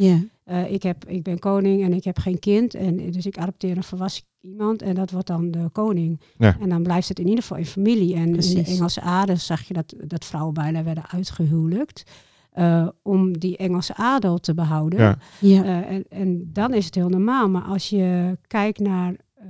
[0.44, 3.78] Eh, ik, heb, ik ben koning en ik heb geen kind, en dus ik adopteer
[3.78, 6.22] een volwassen iemand en dat wordt dan de koning.
[6.38, 6.58] Ja.
[6.60, 8.16] En dan blijft het in ieder geval in familie.
[8.16, 8.64] En in de.
[8.66, 12.04] Engelse adel zag je dat, dat vrouwen bijna werden uitgehuwelijkt.
[12.52, 15.00] eh, om die Engelse adel te behouden.
[15.00, 15.18] Ja.
[15.40, 17.50] ja, en, en dan is het heel normaal.
[17.50, 19.48] Maar als je kijkt naar eh,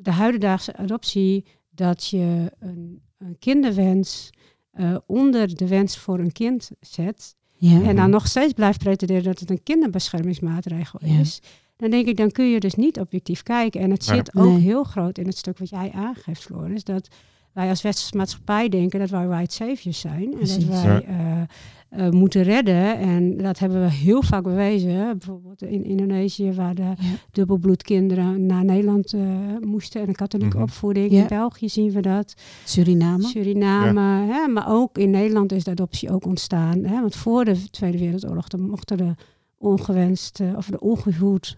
[0.00, 1.44] de huidendaagse adoptie,
[1.76, 4.30] dat je een, een kinderwens
[4.70, 7.36] eh, onder de wens voor een kind zet.
[7.58, 7.82] ja.
[7.82, 11.18] En dan nog steeds blijft pretenderen dat het een kinderbeschermingsmaatregel Ja.
[11.18, 11.40] is.
[11.76, 13.80] Dan denk ik, dan kun je dus niet objectief kijken.
[13.80, 14.14] En het Ja.
[14.14, 14.58] zit ook Nee.
[14.60, 16.84] heel groot in het stuk wat jij aangeeft, Floris.
[16.84, 17.08] Dat
[17.52, 20.22] wij als westerse maatschappij denken dat wij white saviors zijn.
[20.32, 20.66] En Precies.
[20.66, 21.42] dat wij eh,
[21.88, 22.98] eh, moeten redden.
[22.98, 25.18] En dat hebben we heel vaak bewezen.
[25.18, 26.94] Bijvoorbeeld in Indonesië, waar de Ja.
[27.32, 29.20] dubbelbloedkinderen naar Nederland eh,
[29.60, 30.00] moesten.
[30.00, 30.62] En een katholieke Mhm.
[30.64, 31.10] opvoeding.
[31.10, 31.20] Ja.
[31.20, 32.34] In België zien we dat.
[32.64, 33.22] Suriname.
[33.22, 34.32] Suriname.
[34.32, 36.84] Hè, maar ook in Nederland is de adoptie ook ontstaan.
[36.84, 39.14] Hè, want voor de Tweede Wereldoorlog dan mochten de
[39.58, 41.56] ongewenst of de ongehuwd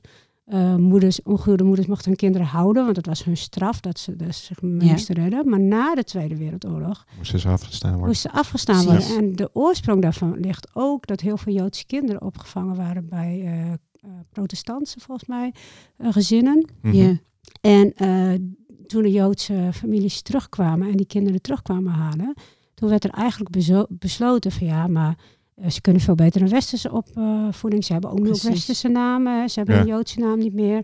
[0.48, 4.16] eh, moeders, ongehuwde moeders mochten hun kinderen houden, want dat was hun straf dat ze
[4.16, 4.68] dus zich Ja.
[4.68, 5.48] moesten redden.
[5.48, 8.08] Maar na de Tweede Wereldoorlog Moesten ze afgestaan worden.
[8.08, 9.16] moesten ze afgestaan worden.
[9.16, 13.72] En de oorsprong daarvan ligt ook dat heel veel Joodse kinderen opgevangen waren bij eh,
[13.72, 13.76] eh,
[14.30, 15.54] protestantse, volgens mij,
[15.98, 16.68] gezinnen.
[16.82, 16.94] Mhm.
[16.96, 17.16] Ja,
[17.60, 18.32] En eh,
[18.86, 22.34] toen de Joodse families terugkwamen en die kinderen terugkwamen halen,
[22.74, 23.50] toen werd er eigenlijk
[23.88, 25.18] besloten van ja, maar
[25.68, 27.84] ze kunnen veel beter een westerse opvoeding.
[27.84, 28.48] Ze hebben ook Precies.
[28.48, 29.48] westerse namen.
[29.50, 29.80] Ze hebben Ja.
[29.80, 30.82] een Joodse naam niet meer.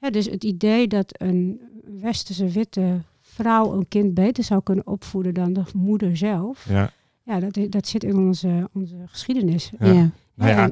[0.00, 1.60] Ja, dus het idee dat een
[2.00, 6.66] westerse witte vrouw een kind beter zou kunnen opvoeden dan de moeder zelf.
[6.68, 6.92] Ja.
[7.24, 9.70] Ja, dat, dat zit in onze, onze geschiedenis.
[9.78, 9.86] Ja.
[9.92, 10.10] ja.
[10.34, 10.70] Nou ja,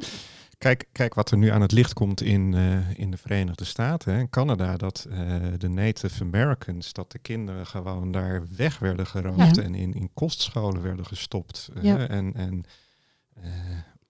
[0.59, 4.15] Kijk, kijk wat er nu aan het licht komt in, eh, in de Verenigde Staten
[4.15, 4.77] en Canada.
[4.77, 5.19] Dat eh,
[5.59, 9.63] de Native Americans, dat de kinderen gewoon daar weg werden geroofd Ja.
[9.63, 11.69] en in, in kostscholen werden gestopt.
[11.75, 12.09] eh, Ja.
[12.09, 12.71] En, en eh,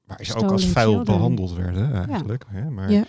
[0.05, 1.17] waar ze ook als vuil children.
[1.17, 2.45] behandeld werden eigenlijk.
[2.49, 2.71] Hè?
[2.71, 3.05] Maar Ja.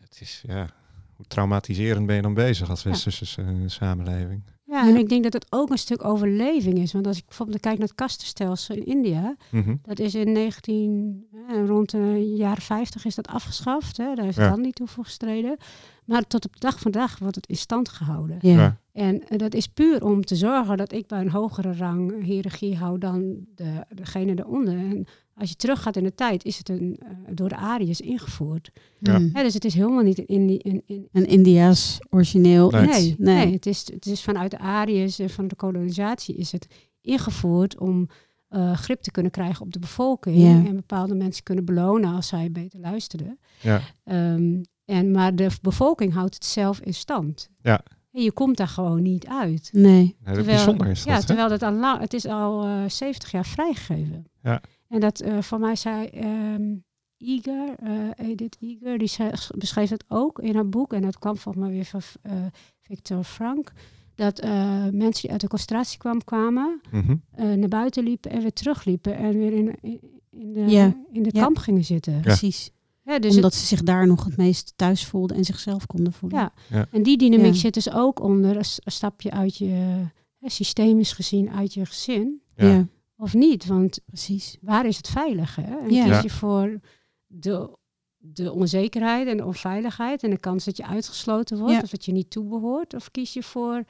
[0.00, 0.66] het is, ja,
[1.14, 4.42] hoe traumatiserend ben je dan bezig als westerse eh, samenleving?
[4.64, 6.92] ja, en ik denk dat het ook een stuk overleving is.
[6.92, 9.74] Want als ik bijvoorbeeld kijk naar het kastenstelsel in India, Mhm.
[9.82, 13.96] Dat is in 19, eh, rond de jaren 50 is dat afgeschaft.
[13.96, 14.14] Hè?
[14.14, 14.48] Daar heeft Ja.
[14.50, 15.56] dan niet toe voor gestreden.
[16.04, 18.38] Maar tot op de dag van vandaag wordt het in stand gehouden.
[18.40, 18.52] Ja.
[18.56, 18.76] Ja.
[18.96, 22.76] En eh, dat is puur om te zorgen dat ik bij een hogere rang hiërarchie
[22.76, 24.74] hou dan de, degene eronder.
[24.74, 28.70] En als je teruggaat in de tijd, is het een, eh, door de Ariërs ingevoerd.
[28.98, 29.18] Ja.
[29.18, 29.30] Mm.
[29.32, 30.58] Hè, dus het is helemaal niet in die.
[30.58, 33.14] In, in, Een Indiaas origineel Nee.
[33.18, 36.66] nee, het, is, het is vanuit de Ariërs en van de kolonisatie is het
[37.00, 38.08] ingevoerd om
[38.48, 40.36] eh, grip te kunnen krijgen op de bevolking.
[40.36, 40.64] Ja.
[40.66, 43.38] En bepaalde mensen kunnen belonen als zij beter luisterden.
[43.60, 43.80] Ja.
[44.04, 47.48] Ehm, en, maar de bevolking houdt het zelf in stand.
[47.62, 47.82] Ja.
[48.16, 49.68] En je komt daar gewoon niet uit.
[49.72, 50.16] Nee.
[50.24, 51.12] Ja, bijzonder is dat.
[51.12, 51.26] ja, hè?
[51.26, 54.24] terwijl het al, lang, het is al eh 70 jaar vrijgegeven.
[54.42, 54.60] Ja.
[54.88, 56.74] En dat eh voor mij zei ehm
[57.18, 60.92] Iger, eh, Edith Iger, die zei- beschreef het ook in haar boek.
[60.92, 62.32] En dat kwam volgens mij weer van eh,
[62.80, 63.72] Victor Frank.
[64.14, 64.50] dat eh,
[64.92, 67.16] mensen die uit de concentratiekamp kwamen, Mhm.
[67.30, 70.00] eh, naar buiten liepen en weer terugliepen en weer in, in,
[70.30, 70.94] in de, Ja.
[71.12, 71.42] in de Ja.
[71.42, 72.20] kamp gingen zitten.
[72.20, 72.70] Precies.
[73.06, 76.38] Ja, dus Omdat ze zich daar nog het meest thuis voelden en zichzelf konden voelen.
[76.38, 76.52] Ja.
[76.70, 76.86] Ja.
[76.90, 77.58] En die dynamiek Ja.
[77.60, 80.04] zit dus ook onder een stapje uit je,
[80.38, 82.42] hè, systemisch gezien, uit je gezin.
[82.56, 82.66] Ja.
[82.66, 82.86] ja,
[83.16, 84.56] Of niet, want precies.
[84.60, 85.56] waar is het veilig?
[85.56, 85.62] Hè?
[85.78, 86.02] En Ja.
[86.04, 86.20] kies Ja.
[86.22, 86.80] je voor
[87.26, 87.76] de,
[88.16, 91.80] de onzekerheid en de onveiligheid en de kans dat je uitgesloten wordt Ja.
[91.82, 92.94] of dat je niet toebehoort?
[92.94, 93.84] Of kies je voor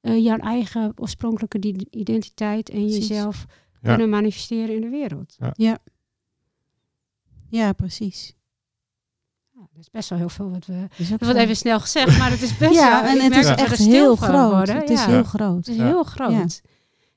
[0.00, 1.58] eh, jouw eigen oorspronkelijke
[1.90, 3.08] identiteit en Precies.
[3.08, 3.44] jezelf
[3.80, 3.88] Ja.
[3.88, 5.36] kunnen manifesteren in de wereld?
[7.48, 8.34] Ja, precies.
[9.54, 10.72] Ja, dat is best wel heel veel wat we...
[10.88, 13.10] Dat is wordt even snel gezegd, maar het is best ja, wel...
[13.10, 14.50] en het merk is echt stil heel groot.
[14.50, 14.74] worden.
[14.76, 15.68] Het is heel Het groot.
[15.68, 15.84] is Ja.
[15.84, 16.62] heel groot.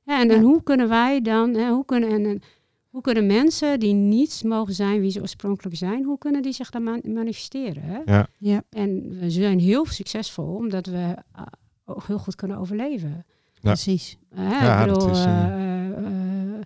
[0.03, 0.19] Ja.
[0.21, 0.43] en dan Ja.
[0.43, 2.41] hoe kunnen wij dan, hè, hoe, kunnen, en, en
[2.89, 6.69] hoe kunnen mensen die niet mogen zijn wie ze oorspronkelijk zijn, hoe kunnen die zich
[6.69, 7.83] dan man- manifesteren?
[7.83, 7.99] Hè?
[8.05, 8.27] Ja.
[8.37, 11.45] Ja, En we zijn heel succesvol omdat we ah,
[11.85, 13.25] ook heel goed kunnen overleven.
[13.61, 14.17] precies.
[14.35, 16.61] Hè, Ja, ik dat is, eh, eh, eh, eh,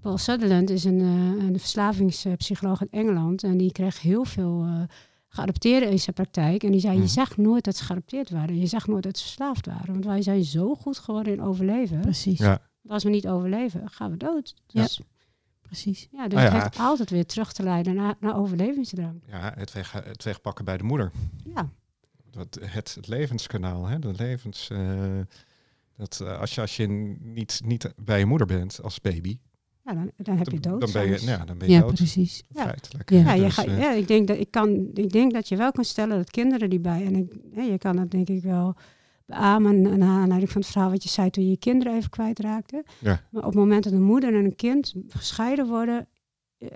[0.00, 4.80] Paul Sutherland is een, eh, een verslavingspsycholoog uit Engeland en die kreeg heel veel eh
[5.28, 6.62] geadopteerden in zijn praktijk.
[6.62, 7.02] En die zei, Mhm.
[7.02, 8.58] je zag nooit dat ze geadopteerd waren.
[8.58, 9.92] Je zag nooit dat ze verslaafd waren.
[9.92, 12.00] Want wij zijn zo goed geworden in overleven.
[12.00, 12.38] Precies.
[12.38, 12.48] Ja.
[12.80, 14.54] Want als we niet overleven, gaan we dood.
[14.66, 14.82] Ja.
[14.82, 15.00] Dus,
[15.62, 16.08] Precies.
[16.10, 16.62] ja, dus Ah, het ja.
[16.62, 19.22] heeft altijd weer terug te leiden naar, naar overlevingsdrang.
[19.26, 21.10] Ja, het, weg, het wegpakken bij de moeder.
[21.54, 21.68] Ja,
[22.30, 23.98] Dat, het, het levenskanaal, hè?
[23.98, 25.20] De levens, eh,
[25.96, 26.86] dat, eh, als, je, als je
[27.20, 29.38] niet, niet bij je moeder bent als baby,
[29.88, 30.80] ja dan, dan heb je dood.
[30.80, 31.24] dan ben je, soms.
[31.24, 31.94] nou ja, dan ben je Ja, dood.
[31.94, 32.42] precies.
[32.48, 32.62] Ja.
[32.62, 33.10] Feitelijk.
[33.10, 33.18] Ja.
[33.18, 35.56] Ja, je Dus, ga, eh, ja, ik denk dat ik kan, ik denk dat je
[35.56, 37.32] wel kan stellen dat kinderen die bij en ik,
[37.70, 38.74] je kan dat denk ik wel
[39.26, 42.84] beamen naar aanleiding van het verhaal wat je zei toen je je kinderen even kwijtraakte.
[43.00, 43.22] Ja.
[43.30, 46.08] Maar op het moment dat een moeder en een kind gescheiden worden,
[46.58, 46.68] eh,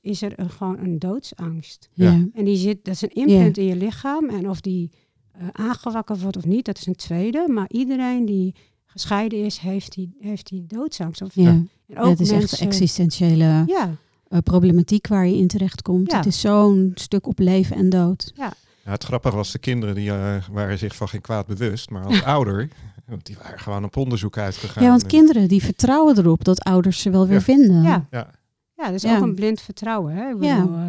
[0.00, 1.88] is er een, gewoon een doodsangst.
[1.92, 2.10] Ja.
[2.12, 2.26] Ja.
[2.34, 4.28] En die zit, dat is een imprint in je lichaam.
[4.28, 4.90] En of die
[5.32, 7.44] eh, aangewakkerd wordt of niet, dat is een tweede.
[7.48, 8.54] Maar iedereen die
[9.00, 11.22] gescheiden is, heeft die, heeft die doodsangst.
[11.22, 11.48] Of, Ja.
[11.48, 13.90] En Ja, ook het is echt mensen, een existentiële Ja,
[14.28, 16.10] eh, problematiek waar je in terecht komt.
[16.10, 16.16] Ja.
[16.16, 18.32] Het is zo'n stuk op leven en dood.
[18.34, 18.52] ja,
[18.84, 22.22] het grappige was, de kinderen die eh, waren zich van geen kwaad bewust, maar als
[22.22, 22.68] ouder,
[23.06, 24.82] want die waren gewoon op onderzoek uitgegaan.
[24.82, 27.42] Ja, want En- kinderen die vertrouwen erop dat ouders ze wel weer Ja.
[27.42, 27.82] vinden.
[27.82, 28.06] ja.
[28.10, 28.30] Ja,
[28.76, 29.16] ja, dat is Ja.
[29.16, 30.14] ook een blind vertrouwen.
[30.14, 30.28] Hè?
[30.30, 30.60] Ik Ja.
[30.60, 30.84] bedoel, eh,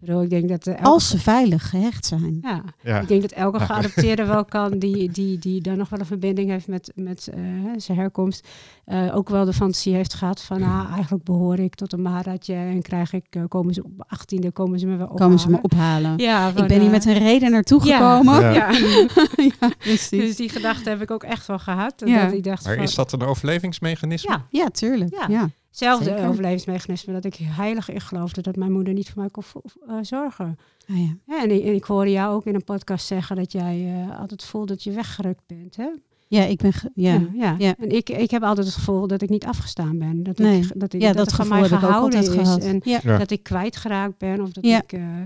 [0.00, 0.66] bedoel, ik denk dat...
[0.66, 2.38] eh, elke Als ze veilig gehecht zijn.
[2.42, 3.00] Ja, ja.
[3.00, 6.50] ik denk dat elke geadopteerde wel kan, die, die, die dan nog wel een verbinding
[6.50, 7.40] heeft met, met eh,
[7.76, 8.48] zijn herkomst,
[8.84, 12.54] eh, ook wel de fantasie heeft gehad van, ah, eigenlijk behoor ik tot een Maharadje
[12.54, 15.22] en krijg ik, komen ze op 18e, komen ze me wel ophalen.
[15.22, 16.18] Komen ze me ophalen.
[16.18, 17.96] Ja, van, ik ben hier met een reden naartoe ja.
[17.96, 18.40] gekomen.
[18.40, 18.48] Ja.
[18.70, 19.48] Ja.
[19.60, 20.08] Ja, precies.
[20.08, 21.94] dus die gedachte heb ik ook echt wel gehad.
[22.04, 22.24] Ja.
[22.24, 24.30] Dat ik dacht Maar van, is dat een overlevingsmechanisme?
[24.30, 25.14] ja, Ja, tuurlijk.
[25.28, 25.50] Ja.
[25.70, 29.42] Hetzelfde overlevingsmechanisme dat ik heilig in geloofde dat mijn moeder niet voor mij kon
[29.88, 30.58] eh, zorgen.
[30.88, 31.16] Ah, ja.
[31.26, 34.18] Ja, en, ik, en ik hoorde jou ook in een podcast zeggen dat jij eh,
[34.20, 35.76] altijd voelt dat je weggerukt bent.
[35.76, 35.88] Hè?
[36.28, 36.72] ja, ik ben...
[36.94, 37.20] ja.
[37.34, 37.54] ja.
[37.58, 37.74] Ja.
[37.78, 40.22] En ik, ik heb altijd het gevoel dat ik niet afgestaan ben.
[40.22, 40.60] Dat, Nee.
[40.60, 42.42] ik, dat, ik, ja, dat, dat, van gevoel mij heb ik ook gehouden altijd is.
[42.42, 42.64] gehad.
[43.04, 44.40] En dat ik kwijtgeraakt ben.
[44.40, 44.82] Of dat Ja.
[44.82, 44.92] ik...
[44.92, 45.20] eh,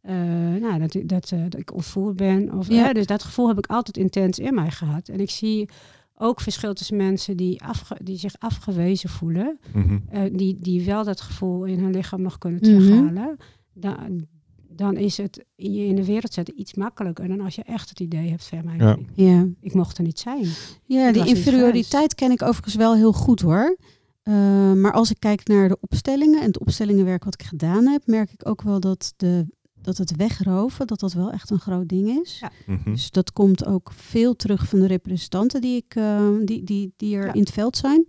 [0.00, 2.52] eh, nou, dat, ik- dat, dat ik ontvoerd ben.
[2.54, 5.08] Of, dus dat gevoel heb ik altijd intens in mij gehad.
[5.08, 5.68] En ik zie
[6.18, 9.58] ook verschil tussen mensen die, afge, die zich afgewezen voelen.
[9.74, 9.98] Mhm.
[10.08, 12.70] eh, die, die wel dat gevoel in hun lichaam nog kunnen Mhm.
[12.80, 13.36] terughalen.
[13.74, 14.26] Dan,
[14.68, 18.00] dan is het je in de wereld zetten iets makkelijker dan als je echt het
[18.00, 18.76] idee hebt van mij.
[18.76, 18.96] Ja.
[18.96, 19.46] Ik, Ja.
[19.60, 20.46] ik mocht er niet zijn.
[20.84, 23.76] Ja, Ik die inferioriteit ken ik overigens wel heel goed hoor.
[24.22, 28.02] Eh, maar als ik kijk naar de opstellingen en het opstellingenwerk wat ik gedaan heb,
[28.06, 29.46] merk ik ook wel dat, de,
[29.86, 32.38] dat het wegroven, dat dat wel echt een groot ding is.
[32.40, 32.50] Ja.
[32.66, 32.90] Mhm.
[32.90, 37.16] Dus dat komt ook veel terug van de representanten die, ik, eh, die, die, die
[37.16, 37.32] er Ja.
[37.32, 38.04] in het veld zijn.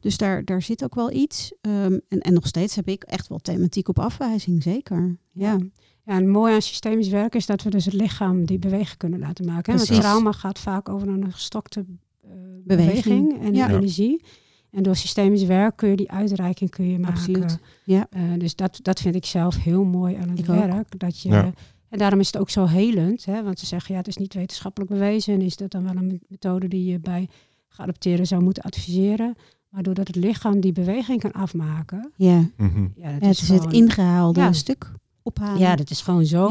[0.00, 1.52] Dus daar, daar zit ook wel iets.
[1.60, 5.16] Ehm, en, en nog steeds heb ik echt wel thematiek op afwijzing, zeker.
[5.32, 5.58] Ja,
[6.04, 9.18] Ja, en mooi aan systemisch werken is dat we dus het lichaam die bewegen kunnen
[9.18, 9.72] laten maken.
[9.72, 9.78] Hè?
[9.86, 11.84] Want trauma gaat vaak over een gestokte
[12.22, 12.30] eh,
[12.64, 13.04] Beweging.
[13.28, 13.40] beweging.
[13.42, 13.68] en Ja.
[13.70, 14.22] energie.
[14.70, 17.14] En door systemisch werk kun je die uitreiking kun je maken.
[17.16, 17.58] Absoluut.
[17.84, 18.06] Ja.
[18.10, 20.56] Eh, dus dat, dat vind ik zelf heel mooi aan het Ik ook.
[20.56, 20.98] werk.
[20.98, 21.52] Dat je, Ja.
[21.88, 23.24] En daarom is het ook zo helend.
[23.24, 23.42] Hè?
[23.42, 25.34] Want ze zeggen, ja, het is niet wetenschappelijk bewezen.
[25.34, 27.28] En is dat dan wel een methode die je bij
[27.68, 29.34] geadopteerden zou moeten adviseren.
[29.68, 32.12] Maar doordat het lichaam die beweging kan afmaken.
[32.16, 32.48] ja.
[32.56, 32.80] Mhm.
[32.96, 34.52] Ja, dat Ja, het is is het ingehaalde Ja.
[34.52, 34.92] stuk
[35.22, 35.58] ophalen.
[35.58, 36.48] Ja, dat is gewoon zo.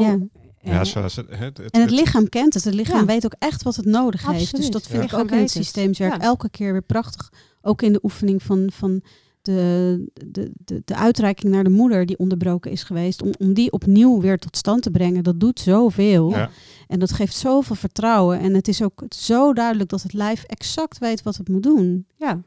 [0.66, 0.78] Ja.
[0.78, 2.64] Het, het, het, En het lichaam kent het.
[2.64, 3.04] Het lichaam Ja.
[3.04, 4.56] weet ook echt wat het nodig heeft.
[4.56, 5.50] Dus dat vind ik ook in het weet het.
[5.64, 6.20] systeemisch werk Ja.
[6.20, 7.32] elke keer weer prachtig.
[7.62, 9.00] Ook in de oefening van, van
[9.42, 13.22] de, de, de, de uitreiking naar de moeder die onderbroken is geweest.
[13.22, 15.22] Om, om die opnieuw weer tot stand te brengen.
[15.24, 16.30] Dat doet zoveel.
[16.30, 16.50] Ja.
[16.86, 18.38] En dat geeft zoveel vertrouwen.
[18.40, 22.06] En het is ook zo duidelijk dat het lijf exact weet wat het moet doen.
[22.16, 22.42] ja.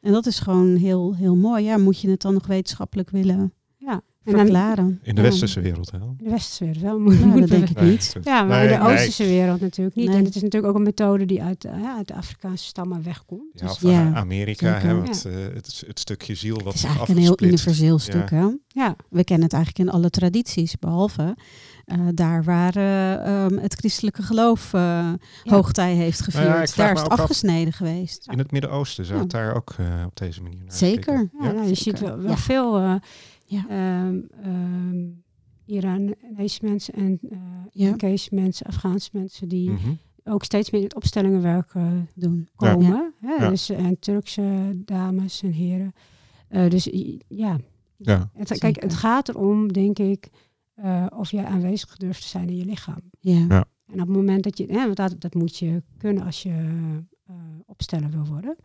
[0.00, 1.64] En dat is gewoon heel, heel mooi.
[1.64, 3.52] Ja, moet je het dan nog wetenschappelijk willen
[4.24, 5.00] Verklaren.
[5.02, 6.14] In de westerse wereld wel.
[6.18, 6.98] In de westerse wereld wel.
[6.98, 8.16] Nou, Moet dat denk ik Nee, niet.
[8.22, 8.92] Ja, maar Nee, in de nee.
[8.94, 10.08] Oosterse wereld natuurlijk niet.
[10.08, 10.16] Nee.
[10.16, 13.02] En het is natuurlijk ook een methode die uit, eh, ja, uit de Afrikaanse stammen
[13.02, 13.42] wegkomt.
[13.60, 16.82] Ja, Dus, of Ja, Amerika, hè, want, eh, het, het stukje ziel wat Het is
[16.84, 18.30] eigenlijk een heel universeel stuk.
[18.30, 18.46] Hè?
[18.68, 21.36] ja, We kennen het eigenlijk in alle tradities, behalve
[21.84, 25.12] eh, daar waar eh, ehm, het christelijke geloof eh,
[25.44, 26.44] hoogtij heeft gevierd.
[26.48, 28.28] Nou vraag daar is het af- afgesneden geweest.
[28.30, 31.14] In het Midden-Oosten zou het daar ook eh, op deze manier naar Zeker.
[31.14, 31.52] ja, Ja.
[31.52, 31.76] nou, je zeker.
[31.76, 32.36] ziet wel, wel Ja.
[32.36, 32.94] veel eh
[33.54, 33.68] Ja.
[33.68, 35.06] ehm, ehm,
[35.66, 37.38] Iranese mensen en eh
[37.70, 37.86] Ja.
[37.86, 39.90] Irakese mensen, Afghaanse mensen die Mhm.
[40.24, 42.48] ook steeds meer in het opstellingenwerk eh, Doen.
[42.56, 42.72] Ja.
[42.72, 43.12] komen.
[43.20, 43.32] Hè?
[43.34, 43.48] Ja.
[43.48, 45.92] Dus, en Turkse dames en heren.
[46.48, 46.84] Eh, dus
[47.28, 47.58] ja,
[47.96, 48.30] Ja.
[48.32, 50.28] het, kijk, het gaat erom, denk ik,
[50.74, 53.00] eh, of jij aanwezig durft te zijn in je lichaam.
[53.20, 53.44] Ja.
[53.48, 53.64] Ja.
[53.86, 56.54] En op het moment dat je, hè, want dat, dat moet je kunnen als je
[57.26, 57.34] eh,
[57.66, 58.56] opsteller wil worden.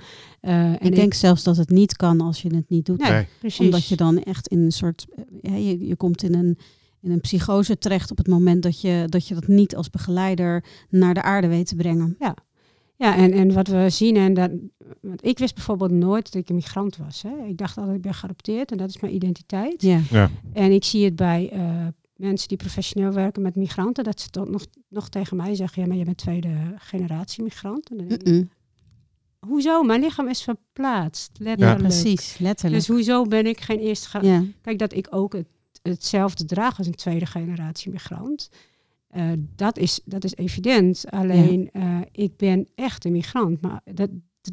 [0.41, 2.97] Eh, en Ik denk zelfs dat het niet kan als je het niet doet.
[3.09, 3.27] Nee.
[3.59, 5.05] Omdat je dan echt in een soort.
[5.15, 6.57] eh, Ja, je, je komt in een,
[7.01, 10.63] in een psychose terecht op het moment dat je, dat je dat niet als begeleider
[10.89, 12.15] naar de aarde weet te brengen.
[12.97, 14.51] Ja, en, en wat we zien, en dat,
[15.01, 17.21] want ik wist bijvoorbeeld nooit dat ik een migrant was.
[17.21, 17.45] Hè.
[17.47, 19.81] Ik dacht altijd, ik ben geadopteerd en dat is mijn identiteit.
[19.81, 19.99] Ja.
[20.09, 20.29] Ja.
[20.53, 21.87] En ik zie het bij eh,
[22.19, 25.87] mensen die professioneel werken met migranten, dat ze toch nog, nog tegen mij zeggen, ja,
[25.87, 27.89] maar je bent tweede generatie migrant.
[27.89, 28.49] En dan denk ik, Mm-mm.
[29.39, 29.83] hoezo?
[29.83, 31.79] Mijn lichaam is verplaatst, Ja, letterlijk.
[31.79, 32.37] precies.
[32.37, 32.75] Letterlijk.
[32.85, 34.43] Dus hoezo ben ik geen eerste ge- ja.
[34.61, 35.47] Kijk, dat ik ook het,
[35.81, 38.49] hetzelfde draag als een tweede generatie migrant.
[39.09, 41.05] eh, dat, is, dat is evident.
[41.09, 43.61] Alleen, eh, ik ben echt een migrant.
[43.61, 44.09] Maar dat,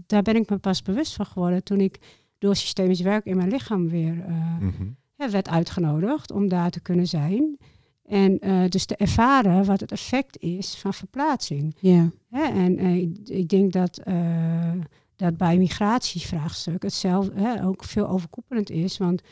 [0.07, 1.99] daar ben ik me pas bewust van geworden toen ik
[2.39, 4.89] door systemisch werk in mijn lichaam weer eh, Mhm.
[5.17, 7.59] Werd uitgenodigd om daar te kunnen zijn.
[8.05, 11.77] En eh, dus te ervaren wat het effect is van verplaatsing.
[11.81, 12.11] ja.
[12.31, 12.45] Hè?
[12.45, 14.73] En eh, ik, ik denk dat, eh,
[15.17, 18.99] dat bij migratievraagstuk hetzelfde hè, ook veel overkoepelend is.
[18.99, 19.23] Want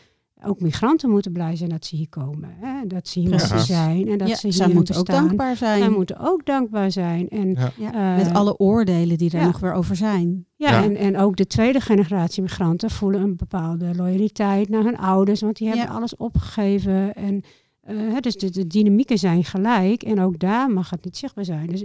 [0.46, 2.54] ook migranten moeten blij zijn dat ze hier komen.
[2.60, 2.86] Hè?
[2.86, 3.50] Dat ze hier Precies.
[3.50, 5.78] mogen zijn en dat Ja, ze hier zij moeten ook dankbaar zijn.
[5.78, 7.28] Zij moeten ook dankbaar zijn.
[7.28, 8.16] En, Ja.
[8.16, 9.44] Eh, met alle oordelen die er ja.
[9.46, 10.46] nog weer over zijn.
[10.56, 10.82] ja, Ja.
[10.84, 15.40] En, en ook de tweede generatie migranten voelen een bepaalde loyaliteit naar hun ouders.
[15.40, 15.92] Want die hebben Ja.
[15.92, 17.14] alles opgegeven.
[17.14, 17.42] En,
[17.80, 20.02] eh, hè, dus de, de dynamieken zijn gelijk.
[20.02, 21.66] En ook daar mag het niet zichtbaar zijn.
[21.66, 21.82] Dus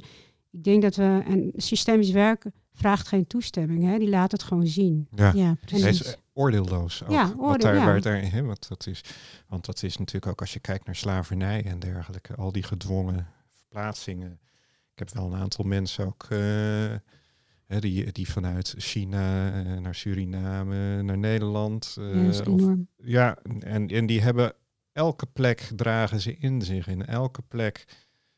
[0.51, 1.21] ik denk dat we...
[1.27, 3.83] En systemisch werken vraagt geen toestemming.
[3.83, 3.97] Hè?
[3.97, 5.07] Die laat het gewoon zien.
[5.15, 5.55] Ja.
[5.65, 6.15] Precies.
[6.39, 7.09] Oordeelloos ook.
[7.11, 7.85] Ja, oordeel, daar, ja.
[7.85, 9.03] waar daar, hè, wat dat is,
[9.47, 13.27] want dat is natuurlijk ook als je kijkt naar slavernij en dergelijke, al die gedwongen
[13.53, 14.39] verplaatsingen.
[14.93, 21.01] Ik heb wel een aantal mensen ook eh, die, die vanuit China eh, naar Suriname,
[21.01, 21.95] naar Nederland.
[21.99, 22.31] eh,
[22.97, 24.53] ja, of- en, en die hebben
[24.91, 26.87] elke plek dragen ze in zich.
[26.87, 27.85] In elke plek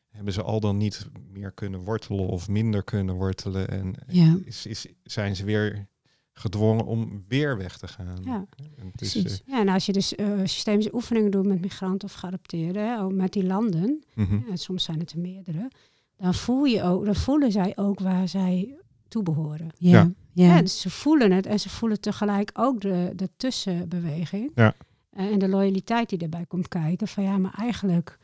[0.08, 3.68] hebben ze al dan niet meer kunnen wortelen of minder kunnen wortelen.
[3.68, 4.38] En Ja.
[4.44, 5.86] is, is, zijn ze weer
[6.32, 8.18] gedwongen om weer weg te gaan.
[8.24, 8.46] Ja.
[8.76, 9.42] En is, Precies.
[9.46, 13.32] Ja, en als je dus eh, systemische oefeningen doet met migranten of geadopteerden, ook met
[13.32, 14.50] die landen, eh, mhm.
[14.50, 15.70] en soms zijn het er meerdere,
[16.16, 18.76] dan, voel je ook, dan voelen zij ook waar zij
[19.08, 19.70] toe behoren.
[19.78, 19.90] Ja.
[19.90, 20.10] Ja.
[20.32, 20.54] Ja.
[20.54, 24.50] Ja, dus ze voelen het en ze voelen tegelijk ook de, de tussenbeweging.
[24.54, 24.74] Ja.
[25.10, 27.08] Eh, en de loyaliteit die erbij komt kijken.
[27.08, 28.18] Van ja, maar eigenlijk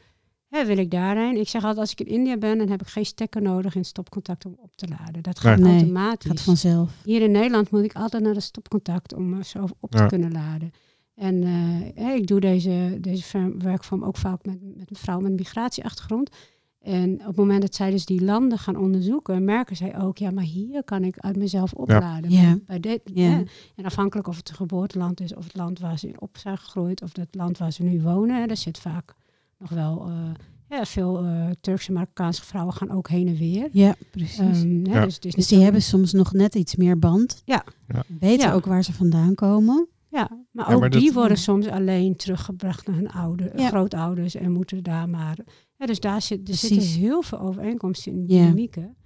[0.49, 1.37] hè, wil ik daarheen.
[1.37, 3.85] Ik zeg altijd, als ik in India ben, dan heb ik geen stekker nodig in
[3.85, 5.23] stopcontact om op te laden.
[5.23, 5.73] Dat gaat Nee.
[5.79, 6.31] Automatisch.
[6.31, 6.93] Gaat vanzelf.
[7.05, 10.07] Hier in Nederland moet ik altijd naar de stopcontact om eh, zo op te Ja.
[10.07, 10.71] kunnen laden.
[11.15, 15.31] En eh, hè, ik doe deze, deze werkvorm ook vaak met, met een vrouw met
[15.31, 16.31] een migratieachtergrond.
[16.79, 20.31] En op het moment dat zij dus die landen gaan onderzoeken, merken zij ook, ja,
[20.31, 22.31] maar hier kan ik uit mezelf opladen.
[22.31, 22.41] Ja.
[22.43, 23.43] Bij, bij dit, Ja.
[23.77, 26.59] En afhankelijk of het een geboorteland is, of het land waar ze in op zijn
[26.59, 29.15] gegroeid, of het land waar ze nu wonen, daar zit vaak
[29.59, 30.31] nog wel eh,
[30.69, 33.69] ja, veel eh, Turkse Marokkaanse vrouwen gaan ook heen en weer.
[33.73, 34.39] Ja, precies.
[34.39, 35.05] Ehm, hè, Ja.
[35.05, 37.43] dus, dus die hebben soms nog net iets meer band.
[37.45, 37.65] Ja.
[37.89, 38.03] Ja.
[38.21, 38.55] Weten Ja.
[38.55, 39.89] ook waar ze vandaan komen.
[40.11, 43.69] Ja, maar Ja, ook maar dat- die worden soms alleen teruggebracht naar hun oude, Ja.
[43.69, 45.39] grootouders en moeten daar maar.
[45.77, 46.69] Ja, dus daar zit, er Precies.
[46.69, 48.27] zitten heel veel overeenkomsten in Ja.
[48.27, 48.97] dynamieken.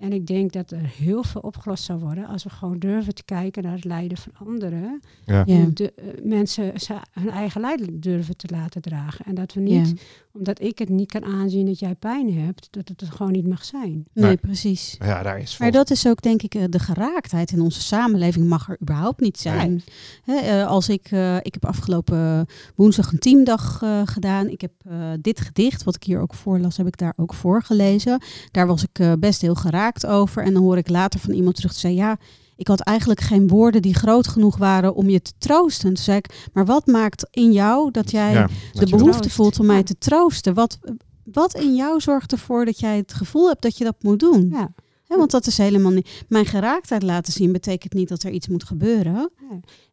[0.00, 3.24] En ik denk dat er heel veel opgelost zou worden als we gewoon durven te
[3.24, 5.00] kijken naar het lijden van anderen.
[5.26, 5.44] Ja.
[5.44, 6.72] De, eh, mensen
[7.12, 9.24] hun eigen lijden durven te laten dragen.
[9.24, 9.94] En dat we niet, Ja.
[10.32, 13.46] Omdat ik het niet kan aanzien dat jij pijn hebt, dat het er gewoon niet
[13.46, 13.90] mag zijn.
[14.12, 14.36] Nee, Nee.
[14.36, 14.94] precies.
[14.98, 17.80] Maar ja, daar is Maar dat is ook denk ik eh, de geraaktheid in onze
[17.80, 19.82] samenleving mag er überhaupt niet zijn.
[20.24, 24.48] Hè, eh, als ik, eh, ik heb afgelopen woensdag een teamdag eh, gedaan.
[24.48, 28.22] Ik heb eh, dit gedicht, wat ik hier ook voorlas, heb ik daar ook voorgelezen.
[28.50, 30.42] Daar was ik eh, best heel geraakt over.
[30.42, 32.16] En dan hoor ik later van iemand terug te zeggen, ja,
[32.60, 35.94] ik had eigenlijk geen woorden die groot genoeg waren om je te troosten.
[35.94, 39.34] Toen zei ik, maar wat maakt in jou dat jij ja, de dat behoefte troost.
[39.34, 39.82] voelt om mij Ja.
[39.82, 40.54] te troosten?
[40.54, 40.78] Wat,
[41.24, 44.48] wat in jou zorgt ervoor dat jij het gevoel hebt dat je dat moet doen?
[44.50, 44.72] Ja.
[45.16, 46.24] want dat is helemaal niet.
[46.28, 49.30] Mijn geraaktheid laten zien betekent niet dat er iets moet gebeuren.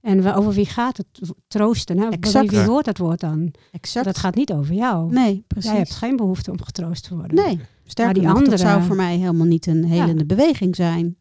[0.01, 1.07] En over wie gaat het
[1.47, 1.97] troosten?
[1.99, 2.07] Hè?
[2.09, 2.49] Exact.
[2.49, 3.53] Wie hoort dat woord dan?
[3.71, 4.05] Exact.
[4.05, 5.11] Dat gaat niet over jou.
[5.13, 5.69] Nee, precies.
[5.69, 7.35] Jij hebt geen behoefte om getroost te worden.
[7.35, 11.17] Nee, sterker die nog, andere- dat zou voor mij helemaal niet een helende beweging zijn.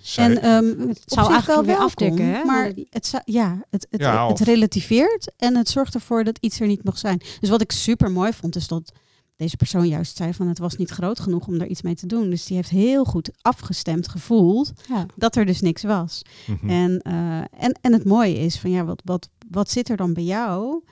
[0.00, 2.44] Zij- En ehm het zou eigenlijk wel weer afdekken, hè?
[2.44, 6.66] maar het, ja, het, het, Ja, het relativeert en het zorgt ervoor dat iets er
[6.66, 7.20] niet mag zijn.
[7.40, 8.92] Dus wat ik super mooi vond, is dat
[9.36, 12.06] deze persoon juist zei van het was niet groot genoeg om daar iets mee te
[12.06, 12.30] doen.
[12.30, 15.06] Dus die heeft heel goed afgestemd gevoeld Ja.
[15.16, 16.22] dat er dus niks was.
[16.46, 16.70] Mhm.
[16.70, 20.12] En, eh, en, en het mooie is van ja, wat, wat, wat zit er dan
[20.12, 20.82] bij jou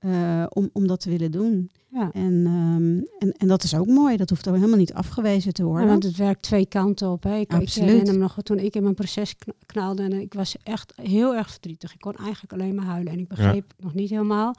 [0.00, 1.70] eh, om, om dat te willen doen?
[1.88, 2.10] Ja.
[2.12, 2.98] En, ehm,
[3.28, 4.16] en, en dat is ook mooi.
[4.16, 5.88] Dat hoeft ook helemaal niet afgewezen te Ja, worden.
[5.88, 7.22] want het werkt twee kanten op.
[7.22, 7.34] Hè.
[7.36, 7.88] Ik, ik Absoluut.
[7.90, 11.34] herinner me nog toen ik in mijn proces kn- knalde en ik was echt heel
[11.36, 11.92] erg verdrietig.
[11.94, 14.54] Ik kon eigenlijk alleen maar huilen en ik begreep het nog niet helemaal.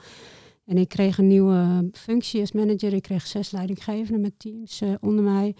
[0.65, 2.93] En ik kreeg een nieuwe functie als manager.
[2.93, 5.55] Ik kreeg zes leidinggevenden met teams eh, onder mij.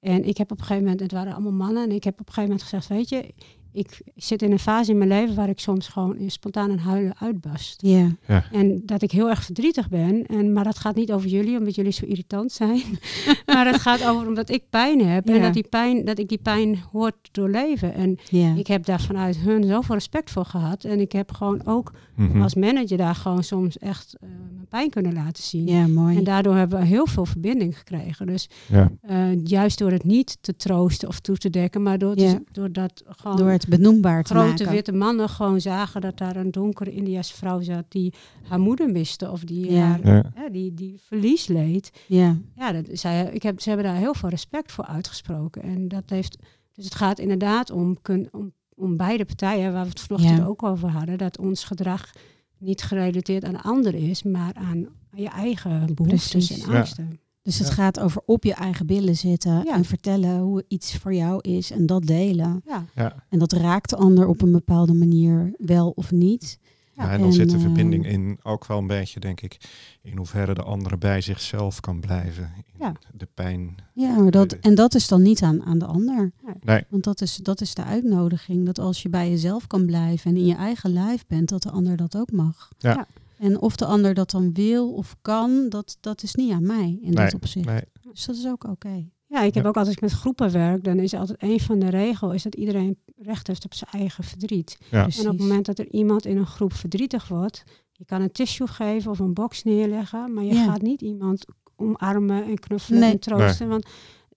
[0.00, 2.26] En ik heb op een gegeven moment, het waren allemaal mannen, en ik heb op
[2.28, 3.32] een gegeven moment gezegd, weet je,
[3.74, 6.78] ik zit in een fase in mijn leven waar ik soms gewoon in spontaan een
[6.78, 7.82] huilen uitbarst.
[7.82, 8.10] Ja,
[8.52, 10.26] En dat ik heel erg verdrietig ben.
[10.26, 12.82] En, maar dat gaat niet over jullie, omdat jullie zo irritant zijn.
[13.46, 15.28] maar het gaat over omdat ik pijn heb.
[15.28, 17.94] En dat, die pijn, dat ik die pijn hoort doorleven.
[17.94, 18.18] En
[18.56, 20.84] ik heb daar vanuit hun zoveel respect voor gehad.
[20.84, 22.42] En ik heb gewoon ook Mhm.
[22.42, 25.66] als manager daar gewoon soms echt eh, mijn pijn kunnen laten zien.
[25.66, 26.16] ja mooi.
[26.16, 28.26] En daardoor hebben we heel veel verbinding gekregen.
[28.26, 28.90] Dus ja.
[29.00, 32.32] eh, juist door het niet te troosten of toe te dekken, maar door, Ja.
[32.32, 34.70] te, door dat gewoon Door het benoembaar te grote maken.
[34.70, 38.14] witte mannen gewoon zagen dat daar een donkere Indiase vrouw zat die
[38.48, 39.80] haar moeder miste of die, Ja.
[39.86, 40.06] haar,
[40.36, 40.48] Ja.
[40.48, 41.90] die, die verlies leed.
[42.06, 45.62] Ja, Ja, dat, zij, ik heb, ze hebben daar heel veel respect voor uitgesproken.
[45.62, 46.38] En dat heeft,
[46.74, 50.44] dus het gaat inderdaad om, kun, om, om beide partijen, waar we het vanochtend Ja.
[50.44, 52.12] ook over hadden, dat ons gedrag
[52.58, 56.62] niet gerelateerd aan anderen is, maar aan je eigen behoeftes Precies.
[56.64, 56.76] en Ja.
[56.78, 57.18] angsten.
[57.42, 57.74] dus het Ja.
[57.74, 59.74] gaat over op je eigen billen zitten Ja.
[59.74, 62.62] en vertellen hoe iets voor jou is en dat delen.
[62.66, 63.24] Ja, Ja.
[63.28, 66.58] En dat raakt de ander op een bepaalde manier wel of niet.
[66.96, 69.56] Ja, en dan En, zit de eh, verbinding in ook wel een beetje, denk ik,
[70.02, 72.52] in hoeverre de andere bij zichzelf kan blijven.
[72.56, 72.92] In Ja.
[73.12, 73.76] De pijn.
[73.92, 76.32] Ja, maar dat, en dat is dan niet aan, aan de ander.
[76.60, 78.66] Nee, Want dat is, dat is de uitnodiging.
[78.66, 81.70] Dat als je bij jezelf kan blijven en in je eigen lijf bent, dat de
[81.70, 82.68] ander dat ook mag.
[82.78, 82.92] Ja.
[82.92, 83.06] Ja.
[83.38, 86.98] En of de ander dat dan wil of kan, dat, dat is niet aan mij
[87.02, 87.66] in Nee, dat opzicht.
[87.66, 87.82] nee.
[88.12, 89.08] Dus dat is ook oké.
[89.34, 89.68] Ja, ik heb Ja.
[89.68, 92.54] ook als ik met groepen werk, dan is altijd een van de regels is dat
[92.54, 94.78] iedereen recht heeft op zijn eigen verdriet.
[94.90, 95.02] Ja.
[95.02, 95.22] Precies.
[95.24, 97.62] En op het moment dat er iemand in een groep verdrietig wordt,
[97.92, 100.64] je kan een tissue geven of een box neerleggen, maar je Ja.
[100.64, 101.44] gaat niet iemand
[101.76, 103.10] omarmen en knuffelen Nee.
[103.12, 103.68] en troosten.
[103.68, 103.86] Want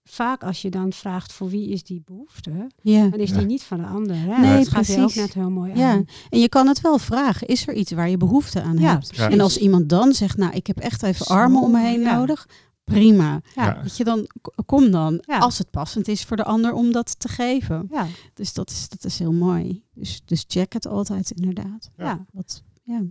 [0.04, 2.50] vaak als je dan vraagt voor wie is die behoefte,
[2.82, 3.08] Ja.
[3.08, 3.36] dan is Ja.
[3.36, 4.16] die niet van de ander.
[4.16, 4.38] Hè?
[4.40, 5.20] Nee, dat gaat je ook precies.
[5.20, 6.04] net heel mooi ja, aan.
[6.30, 7.46] en je kan het wel vragen.
[7.46, 9.06] Is er iets waar je behoefte aan Ja, hebt?
[9.08, 9.32] precies.
[9.34, 12.00] En als iemand dan zegt, nou, ik heb echt even Zo, armen om me heen
[12.00, 12.16] ja.
[12.16, 12.48] nodig,
[12.88, 13.40] prima.
[13.54, 13.80] Ja.
[13.82, 14.28] Weet je, dan
[14.66, 15.38] kom dan, Ja.
[15.38, 17.86] als het passend is voor de ander om dat te geven.
[17.90, 19.82] Ja, Dus dat is, dat is heel mooi.
[19.94, 21.90] Dus, dus check het altijd inderdaad.
[21.96, 22.04] Ja.
[22.04, 22.24] ja.
[22.32, 23.02] Wat, ja.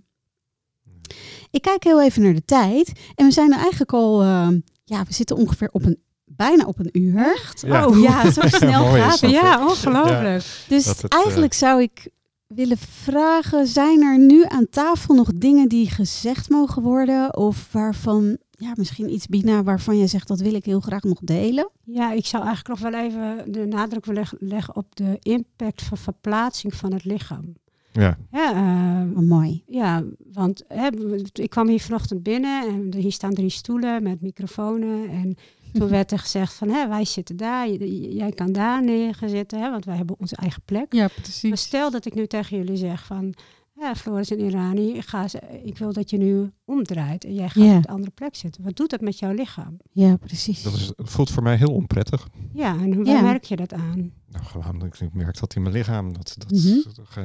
[1.52, 2.92] Ik kijk heel even naar de tijd.
[3.16, 4.48] En we zijn er eigenlijk al, eh,
[4.84, 7.18] ja, we zitten ongeveer op een, bijna op een uur.
[7.18, 7.62] Echt?
[7.62, 7.86] Ja.
[7.88, 9.32] Oh, Ja, zo snel gaat het.
[9.32, 10.46] ja, ongelooflijk.
[10.68, 12.08] Dus het, eh, eigenlijk zou ik
[12.48, 17.38] willen vragen, zijn er nu aan tafel nog dingen die gezegd mogen worden?
[17.38, 21.20] Of waarvan, ja, misschien iets Bina, waarvan jij zegt, dat wil ik heel graag nog
[21.22, 21.70] delen?
[21.84, 25.82] Ja, ik zou eigenlijk nog wel even de nadruk willen leg- leggen op de impact
[25.84, 27.54] van verplaatsing van het lichaam.
[27.92, 28.18] Ja.
[28.32, 29.64] Ja, eh, Oh, mooi.
[29.68, 30.04] Ja,
[30.34, 30.88] want hè,
[31.34, 34.84] ik kwam hier vanochtend binnen en hier staan drie stoelen met microfoons.
[35.10, 35.38] En
[35.74, 39.86] toen werd er gezegd van, hè, wij zitten daar, jij kan daar neergezitten, hè, want
[39.86, 40.94] wij hebben onze eigen plek.
[40.94, 41.62] Ja, Maar precies.
[41.62, 43.34] stel dat ik nu tegen jullie zeg van,
[43.80, 47.50] ja, Floris en Irani, ik, ga, ze- ik wil dat je nu omdraait en jij
[47.50, 47.76] gaat Ja.
[47.78, 48.64] op de andere plek zitten.
[48.64, 49.78] Wat doet dat met jouw lichaam?
[49.92, 50.64] Ja, precies.
[50.64, 52.28] Dat is, het voelt voor mij heel onprettig.
[52.54, 53.22] Ja, en waar Ja.
[53.22, 54.12] merk je dat aan?
[54.30, 56.14] Nou, gewoon, ik merk dat in mijn lichaam.
[56.14, 56.78] Dat, dat, Mhm.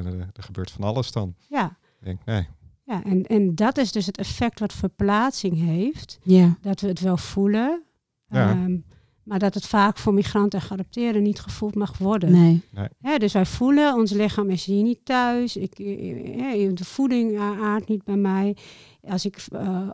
[0.07, 1.35] er, er gebeurt van alles dan.
[1.49, 2.47] Ja, Ik denk, nee.
[2.85, 6.19] ja en, en dat is dus het effect wat verplaatsing heeft.
[6.23, 7.83] Ja, dat we het wel voelen.
[8.29, 8.49] Ja.
[8.51, 8.77] ehm,
[9.23, 12.31] maar dat het vaak voor migranten en geadopteerden niet gevoeld mag worden.
[12.31, 12.61] nee.
[13.01, 15.57] Hè, dus wij voelen, ons lichaam is hier niet thuis.
[15.57, 18.55] Ik, eh, eh, de voeding aardt niet bij mij.
[19.01, 19.89] Als ik, eh,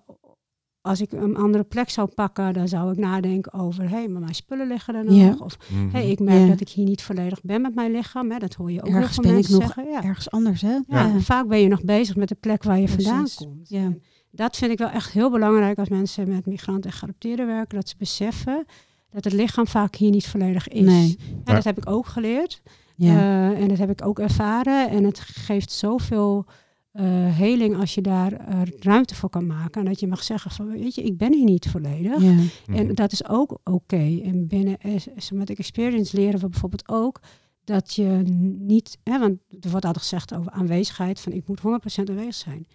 [0.81, 3.83] als ik een andere plek zou pakken, dan zou ik nadenken over...
[3.83, 5.15] hé, hey, maar mijn spullen liggen er nog.
[5.15, 5.35] Ja.
[5.39, 5.89] Of Mhm.
[5.89, 6.47] hey, ik merk Ja.
[6.47, 8.31] dat ik hier niet volledig ben met mijn lichaam.
[8.31, 8.37] Hè.
[8.37, 9.85] Dat hoor je ook Ergens ben ik mensen nog zeggen.
[9.93, 10.03] Ja.
[10.03, 10.77] Ergens anders, hè?
[10.87, 13.69] Ja, vaak ben je nog bezig met de plek waar je vandaan komt.
[13.69, 13.79] Ja.
[13.79, 14.01] En
[14.31, 17.75] dat vind ik wel echt heel belangrijk als mensen met migranten en geadopteerden werken.
[17.75, 18.65] Dat ze beseffen
[19.11, 20.85] dat het lichaam vaak hier niet volledig is.
[20.85, 21.17] Nee.
[21.19, 21.53] En Ja.
[21.53, 22.61] dat heb ik ook geleerd.
[22.95, 23.17] Ja.
[23.51, 24.89] Eh, en dat heb ik ook ervaren.
[24.89, 26.45] En het geeft zoveel
[26.93, 27.03] uh,
[27.37, 29.81] heling als je daar uh, ruimte voor kan maken.
[29.81, 32.21] En dat je mag zeggen van, weet je, ik ben hier niet volledig.
[32.21, 32.35] Ja.
[32.75, 32.93] En mhm.
[32.93, 34.19] dat is ook oké.
[34.23, 34.77] En binnen
[35.15, 37.19] Somatic Experience leren we bijvoorbeeld ook
[37.63, 38.21] dat je
[38.57, 38.97] niet...
[39.03, 41.63] Hè, want er wordt altijd gezegd over aanwezigheid, van ik moet 100%
[42.09, 42.67] aanwezig zijn.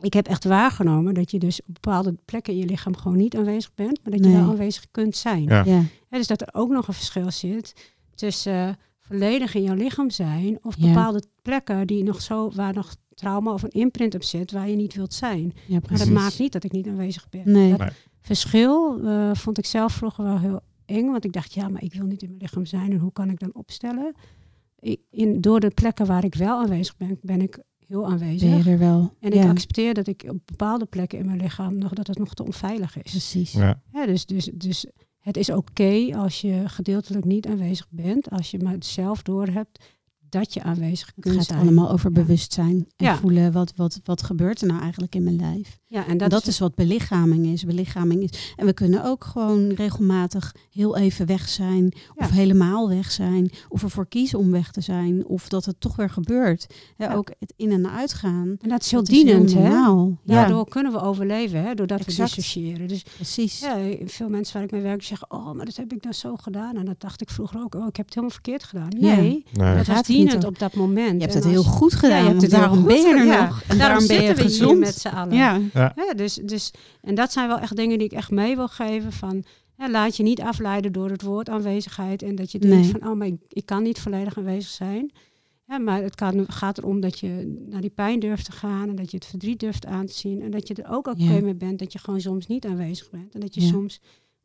[0.00, 3.36] Ik heb echt waargenomen dat je dus op bepaalde plekken in je lichaam gewoon niet
[3.36, 5.42] aanwezig bent, maar dat je wel aanwezig kunt zijn.
[5.42, 5.64] Ja.
[5.64, 5.82] Ja.
[6.08, 10.78] dus dat er ook nog een verschil zit tussen volledig in jouw lichaam zijn of
[10.78, 14.76] bepaalde plekken die nog zo, waar nog trauma of een imprint op zit waar je
[14.76, 15.52] niet wilt zijn.
[15.66, 17.42] Ja, maar dat maakt niet dat ik niet aanwezig ben.
[17.44, 17.76] Nee.
[17.76, 21.82] Dat verschil uh, vond ik zelf vroeger wel heel eng, want ik dacht, ja, maar
[21.82, 24.14] ik wil niet in mijn lichaam zijn en hoe kan ik dan opstellen?
[25.10, 28.48] In, door de plekken waar ik wel aanwezig ben, ben ik heel aanwezig.
[28.48, 29.14] Ben je er wel.
[29.20, 32.34] En ik accepteer dat ik op bepaalde plekken in mijn lichaam nog dat het nog
[32.34, 33.10] te onveilig is.
[33.10, 33.52] Precies.
[33.52, 33.82] Ja.
[33.92, 34.86] ja dus, dus, dus
[35.18, 39.84] het is oké als je gedeeltelijk niet aanwezig bent, als je maar zelf doorhebt
[40.30, 41.38] dat je aanwezig kunt zijn.
[41.38, 45.22] Het gaat allemaal over bewustzijn en voelen wat, wat, wat gebeurt er nou eigenlijk in
[45.22, 45.78] mijn lijf.
[45.86, 47.64] Ja, en dat, is, wat belichaming is.
[47.64, 48.54] Belichaming is.
[48.56, 53.82] En we kunnen ook gewoon regelmatig heel even weg zijn of helemaal weg zijn of
[53.82, 56.66] ervoor kiezen om weg te zijn of dat het toch weer gebeurt.
[56.96, 58.56] Ja, Ook het in en uitgaan.
[58.60, 59.70] En dat is heel dienend, hè?
[60.24, 61.74] Daardoor kunnen we overleven, hè?
[61.74, 62.88] doordat we dissociëren.
[62.88, 63.60] Dus Precies.
[63.60, 66.36] Ja, veel mensen waar ik mee werk zeggen, oh, maar dat heb ik dan zo
[66.36, 66.76] gedaan.
[66.76, 68.88] En dat dacht ik vroeger ook, oh, ik heb het helemaal verkeerd gedaan.
[68.88, 69.76] Nee, nee.
[69.76, 70.02] dat was
[70.46, 71.14] op dat moment.
[71.14, 72.10] Je hebt het heel goed gedaan.
[72.10, 73.62] Ja, je hebt het daarom ben je er nog.
[73.68, 75.34] En daarom, ben je gezond met z'n allen.
[75.34, 75.60] Ja.
[75.74, 75.94] Ja.
[76.16, 79.12] dus, dus, en dat zijn wel echt dingen die ik echt mee wil geven.
[79.12, 79.44] Van,
[79.76, 82.22] laat je niet afleiden door het woord aanwezigheid.
[82.22, 85.10] En dat je denkt van, oh, maar ik, ik, kan niet volledig aanwezig zijn.
[85.66, 88.88] Ja, maar het kan, gaat erom dat je naar die pijn durft te gaan.
[88.88, 90.42] En dat je het verdriet durft aan te zien.
[90.42, 93.10] En dat je er ook oké okay mee bent dat je gewoon soms niet aanwezig
[93.10, 93.34] bent.
[93.34, 94.00] En dat je soms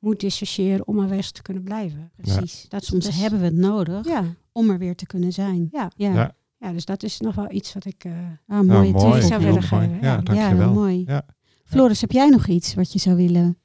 [0.05, 2.11] moet dissociëren om aanwezig te kunnen blijven.
[2.15, 2.65] Precies.
[2.69, 4.07] Dat soms dus, hebben we het nodig
[4.51, 5.69] om er weer te kunnen zijn.
[5.71, 5.91] Ja.
[5.95, 6.35] Ja.
[6.59, 6.71] ja.
[6.71, 8.13] dus dat is nog wel iets wat ik uh,
[8.47, 9.21] ah, mooie mooi.
[9.21, 9.97] zou willen geven.
[10.01, 10.73] Ja, dankjewel.
[10.73, 11.03] mooi.
[11.07, 11.25] Ja.
[11.63, 13.57] Floris, heb jij nog iets wat je zou willen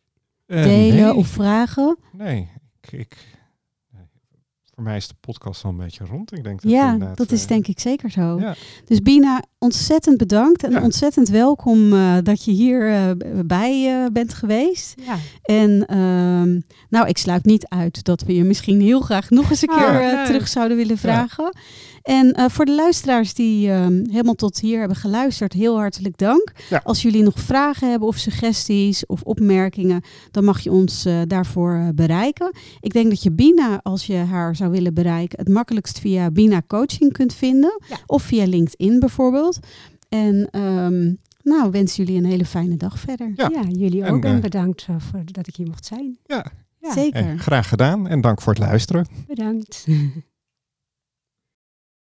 [0.47, 1.15] uh, delen nee.
[1.15, 1.99] of vragen?
[2.13, 2.49] Nee,
[2.81, 3.40] ik, ik
[4.81, 6.37] voor mij is de podcast al een beetje rond.
[6.37, 8.39] Ik denk dat ja, dat is eh, denk ik zeker zo.
[8.39, 8.55] Ja.
[8.85, 13.11] Dus Bina, ontzettend bedankt en ontzettend welkom uh, dat je hier uh,
[13.45, 14.95] bij bent geweest.
[15.07, 15.17] Ja.
[15.43, 19.63] En ehm, nou, ik sluit niet uit dat we je misschien heel graag nog eens
[19.63, 21.57] een keer ah, terug zouden willen vragen.
[22.03, 26.53] En uh, voor de luisteraars die uh, helemaal tot hier hebben geluisterd, heel hartelijk dank.
[26.71, 26.81] Ja.
[26.85, 31.75] Als jullie nog vragen hebben of suggesties of opmerkingen, dan mag je ons uh, daarvoor
[31.75, 32.53] uh, bereiken.
[32.81, 36.63] Ik denk dat je Bina, als je haar zou willen bereiken, het makkelijkst via Bina
[36.67, 37.81] Coaching kunt vinden.
[37.89, 37.97] Ja.
[38.07, 39.59] Of via LinkedIn bijvoorbeeld.
[40.09, 43.33] En um, nou, wens jullie een hele fijne dag verder.
[43.35, 44.25] Ja, ja jullie ook.
[44.25, 46.19] En, en bedankt voor dat ik hier mocht zijn.
[46.27, 47.21] Ja, Zeker.
[47.21, 49.07] En graag gedaan en dank voor het luisteren.
[49.27, 49.87] Bedankt.